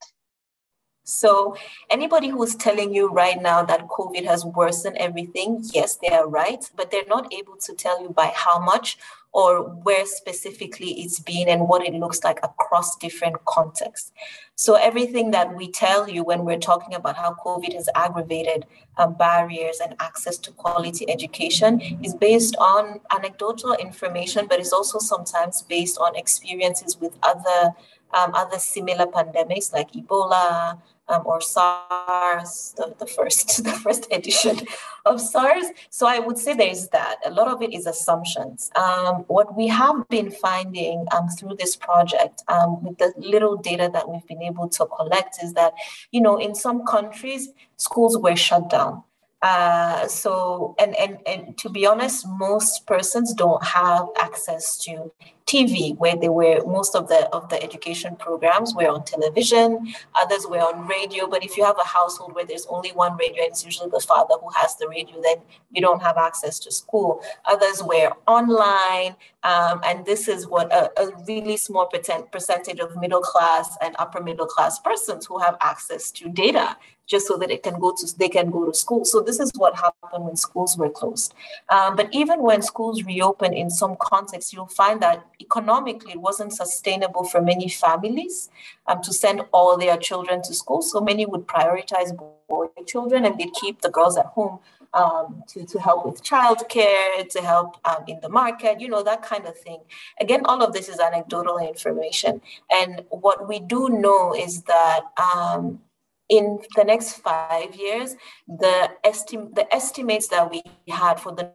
So, 1.09 1.57
anybody 1.89 2.31
who 2.31 2.43
is 2.43 2.57
telling 2.57 2.93
you 2.93 3.07
right 3.07 3.41
now 3.41 3.63
that 3.63 3.87
COVID 3.87 4.25
has 4.25 4.45
worsened 4.45 4.97
everything, 4.97 5.63
yes, 5.73 5.95
they 5.95 6.09
are 6.09 6.27
right, 6.27 6.69
but 6.75 6.91
they're 6.91 7.07
not 7.07 7.33
able 7.33 7.57
to 7.59 7.75
tell 7.75 8.03
you 8.03 8.09
by 8.09 8.33
how 8.35 8.59
much 8.59 8.99
or 9.33 9.63
where 9.85 10.05
specifically 10.05 11.01
it's 11.03 11.21
been 11.21 11.49
and 11.49 11.69
what 11.69 11.87
it 11.87 11.95
looks 11.95 12.25
like 12.25 12.41
across 12.43 12.97
different 12.97 13.37
contexts. 13.45 14.11
So, 14.57 14.75
everything 14.75 15.31
that 15.31 15.55
we 15.55 15.71
tell 15.71 16.09
you 16.09 16.25
when 16.25 16.45
we're 16.45 16.59
talking 16.59 16.97
about 16.97 17.15
how 17.17 17.35
COVID 17.35 17.73
has 17.75 17.89
aggravated 17.95 18.67
um, 18.97 19.15
barriers 19.15 19.79
and 19.79 19.95
access 20.01 20.37
to 20.39 20.51
quality 20.51 21.09
education 21.09 21.81
is 22.03 22.17
based 22.17 22.57
on 22.57 22.99
anecdotal 23.13 23.75
information, 23.75 24.49
but 24.49 24.59
it's 24.59 24.73
also 24.73 24.99
sometimes 24.99 25.63
based 25.63 25.99
on 25.99 26.17
experiences 26.17 27.01
with 27.01 27.17
other. 27.23 27.77
Um, 28.15 28.35
other 28.35 28.61
similar 28.61 29.05
pandemics 29.07 29.73
like 29.73 29.91
Ebola, 29.93 30.81
um, 31.09 31.23
or 31.25 31.41
SARS, 31.41 32.75
the, 32.77 32.95
the 32.99 33.07
first 33.07 33.65
the 33.65 33.73
first 33.73 34.07
edition 34.13 34.61
of 35.05 35.21
SARS. 35.21 35.67
So 35.91 36.07
I 36.07 36.19
would 36.19 36.39
say 36.39 36.55
there's 36.55 36.89
that. 36.89 37.17
A 37.25 37.31
lot 37.31 37.49
of 37.49 37.63
it 37.63 37.73
is 37.73 37.87
assumptions. 37.87 38.71
Um, 38.77 39.25
what 39.29 39.57
we 39.57 39.69
have 39.69 40.09
been 40.09 40.31
finding 40.31 41.07
um, 41.13 41.29
through 41.29 41.57
this 41.59 41.77
project, 41.77 42.43
um, 42.49 42.83
with 42.83 42.99
the 42.99 43.13
little 43.17 43.57
data 43.57 43.91
that 43.93 44.09
we've 44.09 44.27
been 44.27 44.43
able 44.43 44.69
to 44.71 44.87
collect, 44.87 45.43
is 45.43 45.53
that 45.55 45.75
you 46.11 46.21
know 46.21 46.37
in 46.37 46.55
some 46.55 46.85
countries 46.85 47.51
schools 47.77 48.19
were 48.19 48.37
shut 48.37 48.71
down. 48.71 49.03
Uh, 49.43 50.09
so 50.09 50.75
and, 50.79 50.97
and 50.97 51.19
and 51.27 51.59
to 51.59 51.69
be 51.69 51.87
honest, 51.87 52.27
most 52.27 52.87
persons 52.87 53.35
don't 53.35 53.63
have 53.65 54.09
access 54.19 54.77
to 54.79 55.13
TV, 55.47 55.97
where 55.99 56.17
they 56.17 56.29
were 56.29 56.65
most 56.67 56.97
of 56.97 57.07
the 57.09 57.29
of 57.33 57.49
the 57.49 57.63
education 57.63 58.17
programs 58.17 58.75
were 58.75 58.89
on 58.89 59.05
television, 59.05 59.95
others 60.15 60.45
were 60.49 60.59
on 60.59 60.87
radio. 60.89 61.29
But 61.29 61.45
if 61.45 61.57
you 61.57 61.65
have 61.65 61.79
a 61.79 61.87
household 61.87 62.35
where 62.35 62.45
there's 62.45 62.67
only 62.67 62.91
one 62.91 63.17
radio, 63.17 63.45
and 63.45 63.53
it's 63.53 63.65
usually 63.65 63.91
the 63.91 64.01
father 64.01 64.35
who 64.41 64.51
has 64.57 64.77
the 64.77 64.89
radio, 64.89 65.23
then 65.23 65.37
you 65.71 65.81
don't 65.81 66.03
have 66.03 66.17
access 66.17 66.59
to 66.61 66.73
school. 66.73 67.23
Others 67.45 67.83
were 67.85 68.11
online, 68.27 69.15
um, 69.45 69.81
and 69.85 70.05
this 70.05 70.27
is 70.27 70.49
what 70.49 70.73
a, 70.73 70.91
a 71.01 71.13
really 71.29 71.57
small 71.57 71.87
percent, 71.87 72.33
percentage 72.33 72.81
of 72.81 72.97
middle 72.97 73.21
class 73.21 73.77
and 73.81 73.95
upper 74.01 74.21
middle 74.21 74.47
class 74.47 74.81
persons 74.81 75.27
who 75.27 75.39
have 75.39 75.57
access 75.61 76.11
to 76.11 76.29
data 76.29 76.77
just 77.07 77.27
so 77.27 77.37
that 77.37 77.51
it 77.51 77.63
can 77.63 77.79
go 77.79 77.95
to 77.97 78.19
they 78.19 78.29
can 78.29 78.51
go 78.51 78.67
to 78.67 78.75
school. 78.75 79.05
So 79.05 79.21
this 79.21 79.41
is 79.41 79.53
what 79.57 79.77
happened 79.77 80.25
when 80.25 80.37
schools 80.37 80.77
were 80.77 80.91
closed. 80.91 81.35
Um, 81.69 81.97
but 81.97 82.09
even 82.13 82.43
when 82.43 82.63
schools 82.63 83.05
reopen, 83.05 83.53
in 83.53 83.71
some 83.71 83.97
contexts, 84.01 84.53
you'll 84.53 84.67
find 84.67 85.01
that 85.03 85.25
economically 85.41 86.13
it 86.13 86.21
wasn't 86.21 86.53
sustainable 86.53 87.25
for 87.25 87.41
many 87.41 87.69
families 87.69 88.51
um, 88.87 89.03
to 89.03 89.13
send 89.13 89.43
all 89.53 89.77
their 89.77 89.97
children 89.97 90.43
to 90.43 90.55
school. 90.55 90.83
So 90.83 91.01
many 91.01 91.27
would 91.27 91.47
prioritize 91.47 92.17
boy 92.49 92.67
children 92.87 93.25
and 93.25 93.39
they'd 93.39 93.53
keep 93.55 93.81
the 93.81 93.91
girls 93.91 94.17
at 94.17 94.27
home 94.27 94.61
um, 94.95 95.43
to, 95.49 95.67
to 95.67 95.79
help 95.79 96.07
with 96.07 96.23
childcare, 96.23 97.29
to 97.29 97.41
help 97.43 97.77
um, 97.85 98.05
in 98.09 98.19
the 98.21 98.29
market, 98.29 98.81
you 98.81 98.89
know, 98.89 99.03
that 99.03 99.23
kind 99.23 99.47
of 99.47 99.57
thing. 99.59 99.81
Again, 100.21 100.43
all 100.47 100.63
of 100.63 100.73
this 100.73 100.89
is 100.89 100.99
anecdotal 100.99 101.59
information. 101.59 102.41
And 102.71 103.03
what 103.11 103.49
we 103.49 103.61
do 103.61 103.89
know 103.89 104.35
is 104.35 104.63
that 104.63 105.01
um, 105.23 105.81
in 106.29 106.59
the 106.77 106.85
next 106.85 107.15
five 107.15 107.75
years, 107.77 108.17
the, 108.49 108.91
the 109.05 109.67
estimates 109.73 110.29
that 110.29 110.51
we 110.51 110.63
had 110.89 111.21
for 111.21 111.33
the 111.33 111.53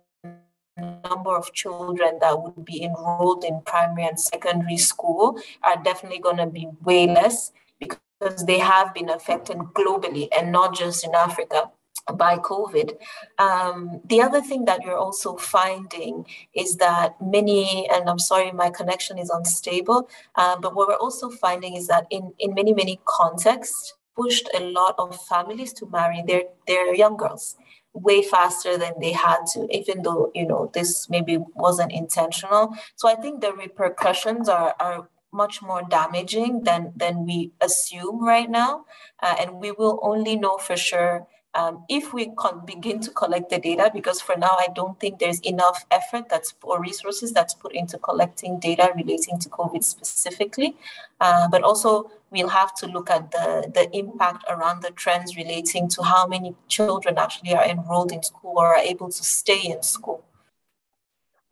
number 0.82 1.36
of 1.36 1.54
children 1.54 2.18
that 2.22 2.42
would 2.42 2.66
be 2.66 2.84
enrolled 2.84 3.44
in 3.44 3.62
primary 3.66 4.08
and 4.08 4.20
secondary 4.20 4.78
school 4.78 5.40
are 5.64 5.82
definitely 5.84 6.20
going 6.20 6.38
to 6.38 6.48
be 6.48 6.68
way 6.84 7.08
less 7.08 7.52
because 7.80 8.46
they 8.46 8.60
have 8.60 8.94
been 8.94 9.10
affected 9.10 9.58
globally 9.58 10.28
and 10.38 10.52
not 10.52 10.76
just 10.76 11.04
in 11.06 11.16
Africa 11.16 11.72
by 12.16 12.38
COVID. 12.38 12.98
Um, 13.38 14.02
the 14.06 14.22
other 14.22 14.42
thing 14.42 14.66
that 14.66 14.82
you're 14.84 14.98
also 14.98 15.36
finding 15.38 16.26
is 16.56 16.78
that 16.78 17.16
many, 17.22 17.88
and 17.90 18.10
I'm 18.10 18.20
sorry, 18.20 18.52
my 18.52 18.70
connection 18.70 19.18
is 19.18 19.30
unstable, 19.30 20.10
um, 20.36 20.62
but 20.62 20.76
what 20.76 20.88
we're 20.88 20.96
also 20.96 21.30
finding 21.30 21.76
is 21.76 21.88
that 21.88 22.08
in, 22.10 22.34
in 22.40 22.54
many, 22.54 22.74
many 22.74 23.00
contexts, 23.06 23.94
pushed 24.16 24.50
a 24.54 24.72
lot 24.72 24.96
of 24.98 25.18
families 25.28 25.72
to 25.74 25.86
marry 25.90 26.22
their, 26.28 26.44
their 26.68 26.94
young 26.94 27.16
girls 27.16 27.56
way 27.94 28.22
faster 28.22 28.78
than 28.78 28.94
they 29.00 29.12
had 29.12 29.46
to, 29.54 29.68
even 29.70 30.02
though, 30.04 30.32
you 30.34 30.48
know, 30.48 30.72
this 30.74 31.10
maybe 31.10 31.38
wasn't 31.56 31.92
intentional. 31.92 32.74
So 32.96 33.10
I 33.10 33.16
think 33.16 33.42
the 33.42 33.54
repercussions 33.54 34.48
are, 34.48 34.76
are 34.80 35.10
much 35.34 35.62
more 35.62 35.82
damaging 35.90 36.64
than, 36.64 36.94
than 36.96 37.26
we 37.26 37.52
assume 37.62 38.24
right 38.24 38.50
now. 38.50 38.86
Uh, 39.22 39.36
and 39.40 39.54
we 39.56 39.72
will 39.72 40.00
only 40.04 40.36
know 40.36 40.58
for 40.58 40.78
sure 40.78 41.28
um, 41.54 41.84
if 41.90 42.14
we 42.14 42.32
can 42.40 42.66
begin 42.66 43.00
to 43.02 43.12
collect 43.12 43.50
the 43.50 43.60
data, 43.60 43.92
because 43.94 44.22
for 44.22 44.38
now 44.38 44.56
I 44.58 44.68
don't 44.74 45.00
think 45.00 45.20
there's 45.20 45.40
enough 45.42 45.86
effort 45.92 46.30
that's 46.30 46.54
or 46.64 46.82
resources 46.82 47.34
that's 47.34 47.54
put 47.54 47.74
into 47.74 47.98
collecting 47.98 48.60
data 48.60 48.92
relating 48.96 49.38
to 49.40 49.50
COVID 49.50 49.84
specifically, 49.84 50.78
uh, 51.20 51.48
but 51.50 51.64
also 51.64 52.10
we'll 52.30 52.48
have 52.48 52.74
to 52.76 52.88
look 52.88 53.10
at 53.10 53.32
the 53.32 53.70
the 53.74 53.90
impact 53.96 54.46
around 54.50 54.82
the 54.82 54.92
trends 54.92 55.36
relating 55.36 55.90
to 55.90 56.04
how 56.04 56.26
many 56.26 56.56
children 56.68 57.18
actually 57.18 57.54
are 57.54 57.66
enrolled 57.66 58.12
in 58.14 58.24
school 58.24 58.54
or 58.56 58.76
are 58.76 58.78
able 58.78 59.10
to 59.10 59.24
stay 59.24 59.62
in 59.66 59.84
school. 59.84 60.24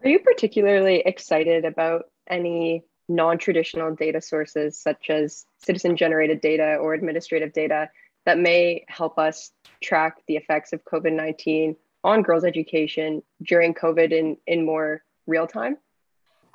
Are 0.01 0.09
you 0.09 0.19
particularly 0.19 0.99
excited 1.05 1.65
about 1.65 2.05
any 2.29 2.83
non-traditional 3.09 3.95
data 3.95 4.21
sources 4.21 4.77
such 4.77 5.09
as 5.09 5.45
citizen-generated 5.57 6.39
data 6.39 6.75
or 6.75 6.93
administrative 6.93 7.51
data 7.51 7.89
that 8.25 8.37
may 8.37 8.85
help 8.87 9.17
us 9.17 9.51
track 9.81 10.17
the 10.27 10.35
effects 10.35 10.73
of 10.73 10.83
COVID 10.85 11.13
19 11.13 11.75
on 12.03 12.21
girls' 12.21 12.43
education 12.43 13.21
during 13.43 13.73
COVID 13.73 14.11
in, 14.11 14.37
in 14.47 14.65
more 14.65 15.03
real 15.27 15.47
time? 15.47 15.77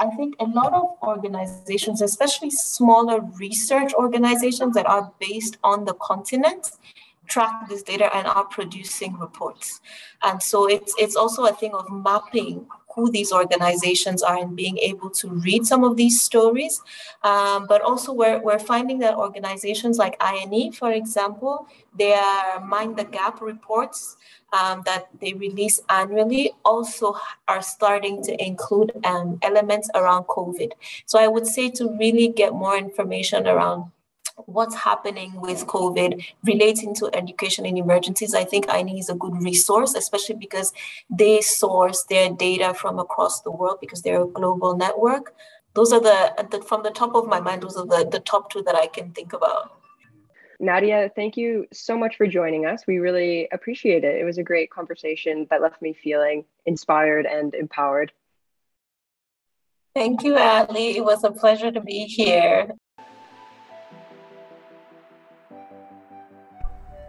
I 0.00 0.10
think 0.10 0.34
a 0.40 0.44
lot 0.44 0.72
of 0.72 0.96
organizations, 1.02 2.02
especially 2.02 2.50
smaller 2.50 3.20
research 3.38 3.94
organizations 3.94 4.74
that 4.74 4.87
are 4.87 5.12
based 5.20 5.56
on 5.62 5.84
the 5.84 5.94
continent, 5.94 6.72
track 7.28 7.68
this 7.68 7.82
data 7.82 8.14
and 8.14 8.26
are 8.26 8.44
producing 8.44 9.18
reports. 9.18 9.80
And 10.22 10.42
so 10.42 10.66
it's 10.66 10.94
it's 10.98 11.16
also 11.16 11.44
a 11.44 11.52
thing 11.52 11.72
of 11.72 11.90
mapping 11.90 12.66
who 12.94 13.11
these 13.11 13.33
organizations 13.33 14.22
are 14.22 14.38
and 14.38 14.54
being 14.57 14.78
able 14.78 15.11
to 15.11 15.28
read 15.28 15.66
some 15.66 15.83
of 15.85 15.96
these 15.96 16.20
stories. 16.22 16.80
Um, 17.22 17.66
but 17.66 17.83
also, 17.83 18.12
we're, 18.12 18.40
we're 18.40 18.59
finding 18.59 18.98
that 19.00 19.14
organizations 19.16 19.98
like 19.98 20.18
INEE, 20.20 20.74
for 20.74 20.92
example, 20.92 21.66
their 21.98 22.61
Mind 22.61 22.96
the 22.96 23.04
Gap 23.04 23.40
reports 23.40 24.16
um, 24.52 24.83
that 24.87 25.09
they 25.20 25.33
release 25.35 25.80
annually 25.88 26.52
also 26.64 27.16
are 27.48 27.62
starting 27.62 28.22
to 28.22 28.44
include 28.44 28.92
um, 29.04 29.38
elements 29.42 29.90
around 29.94 30.24
COVID. 30.24 30.72
So 31.07 31.18
I 31.18 31.28
would 31.28 31.46
say 31.46 31.70
to 31.70 31.96
really 31.98 32.28
get 32.28 32.52
more 32.52 32.76
information 32.76 33.46
around 33.46 33.90
what's 34.36 34.74
happening 34.74 35.40
with 35.40 35.66
COVID 35.66 36.24
relating 36.42 36.94
to 36.96 37.10
education 37.14 37.64
in 37.66 37.76
emergencies, 37.76 38.34
I 38.34 38.44
think 38.44 38.66
INEE 38.66 38.98
is 38.98 39.08
a 39.08 39.14
good 39.14 39.42
resource, 39.42 39.94
especially 39.94 40.36
because 40.36 40.72
they 41.08 41.40
source 41.40 42.04
their 42.04 42.30
data 42.30 42.74
from 42.74 42.98
across 42.98 43.42
the 43.42 43.50
world 43.50 43.78
because 43.80 44.02
they're 44.02 44.22
a 44.22 44.26
global 44.26 44.76
network. 44.76 45.34
Those 45.74 45.92
are 45.92 46.00
the, 46.00 46.46
the 46.50 46.62
from 46.62 46.82
the 46.82 46.90
top 46.90 47.14
of 47.14 47.26
my 47.26 47.40
mind, 47.40 47.62
those 47.62 47.76
are 47.76 47.86
the, 47.86 48.08
the 48.10 48.20
top 48.20 48.50
two 48.50 48.62
that 48.62 48.74
I 48.74 48.86
can 48.86 49.12
think 49.12 49.32
about. 49.32 49.72
Nadia, 50.60 51.10
thank 51.14 51.36
you 51.36 51.66
so 51.72 51.98
much 51.98 52.16
for 52.16 52.26
joining 52.26 52.64
us. 52.64 52.86
We 52.86 52.98
really 52.98 53.48
appreciate 53.52 54.04
it. 54.04 54.16
It 54.16 54.24
was 54.24 54.38
a 54.38 54.42
great 54.42 54.70
conversation 54.70 55.46
that 55.50 55.60
left 55.60 55.82
me 55.82 55.92
feeling 55.92 56.44
inspired 56.64 57.26
and 57.26 57.54
empowered. 57.54 58.12
Thank 59.94 60.22
you, 60.22 60.36
Ali. 60.36 60.96
It 60.96 61.04
was 61.04 61.22
a 61.22 61.30
pleasure 61.30 61.70
to 61.70 61.80
be 61.80 62.04
here. 62.04 62.68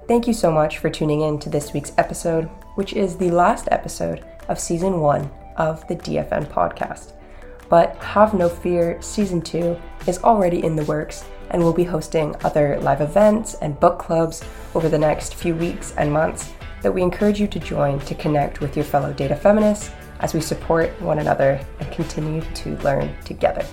Thank 0.08 0.28
you 0.28 0.34
so 0.34 0.52
much 0.52 0.78
for 0.78 0.92
tuning 0.92 1.22
in 1.22 1.40
to 1.40 1.50
this 1.50 1.74
week's 1.74 1.94
episode, 1.98 2.44
which 2.76 2.94
is 2.94 3.18
the 3.18 3.32
last 3.32 3.68
episode 3.72 4.24
of 4.50 4.60
season 4.60 5.00
one 5.00 5.32
of 5.58 5.88
the 5.88 5.96
DFN 5.96 6.46
podcast. 6.46 7.14
But 7.70 7.96
have 7.96 8.36
no 8.36 8.48
fear, 8.48 9.02
season 9.02 9.42
two 9.42 9.76
is 10.06 10.20
already 10.20 10.64
in 10.64 10.76
the 10.76 10.86
works 10.86 11.26
and 11.50 11.60
we'll 11.60 11.74
be 11.74 11.84
hosting 11.84 12.36
other 12.44 12.80
live 12.82 13.02
events 13.02 13.56
and 13.56 13.80
book 13.80 13.98
clubs 13.98 14.44
over 14.76 14.90
the 14.90 15.00
next 15.00 15.34
few 15.34 15.56
weeks 15.56 15.96
and 15.98 16.14
months 16.14 16.54
that 16.84 16.94
we 16.94 17.02
encourage 17.02 17.40
you 17.40 17.48
to 17.48 17.60
join 17.60 18.00
to 18.02 18.14
connect 18.14 18.62
with 18.62 18.76
your 18.76 18.86
fellow 18.86 19.12
data 19.12 19.36
feminists 19.36 19.90
as 20.20 20.36
we 20.36 20.40
support 20.40 20.92
one 21.02 21.18
another 21.18 21.60
and 21.80 21.92
continue 21.92 22.42
to 22.54 22.78
learn 22.78 23.12
together. 23.24 23.66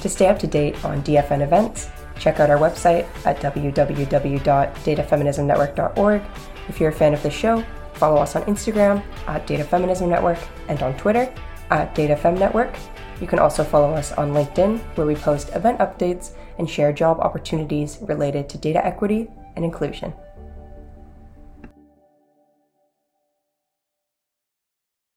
To 0.00 0.08
stay 0.08 0.28
up 0.28 0.38
to 0.38 0.46
date 0.46 0.82
on 0.86 1.02
DFN 1.02 1.42
events, 1.42 1.90
Check 2.20 2.38
out 2.38 2.50
our 2.50 2.58
website 2.58 3.08
at 3.24 3.40
www.datafeminismnetwork.org. 3.40 6.22
If 6.68 6.78
you're 6.78 6.90
a 6.90 6.92
fan 6.92 7.14
of 7.14 7.22
the 7.22 7.30
show, 7.30 7.64
follow 7.94 8.20
us 8.20 8.36
on 8.36 8.42
Instagram 8.44 9.02
at 9.26 9.46
Data 9.46 9.64
Feminism 9.64 10.10
Network 10.10 10.36
and 10.68 10.82
on 10.82 10.94
Twitter 10.98 11.32
at 11.70 11.94
Data 11.94 12.14
Fem 12.14 12.34
Network. 12.34 12.76
You 13.20 13.26
can 13.26 13.38
also 13.38 13.64
follow 13.64 13.94
us 13.94 14.12
on 14.12 14.32
LinkedIn, 14.32 14.80
where 14.96 15.06
we 15.06 15.14
post 15.14 15.48
event 15.54 15.78
updates 15.78 16.32
and 16.58 16.68
share 16.68 16.92
job 16.92 17.20
opportunities 17.20 17.96
related 18.02 18.50
to 18.50 18.58
data 18.58 18.84
equity 18.84 19.30
and 19.56 19.64
inclusion. 19.64 20.12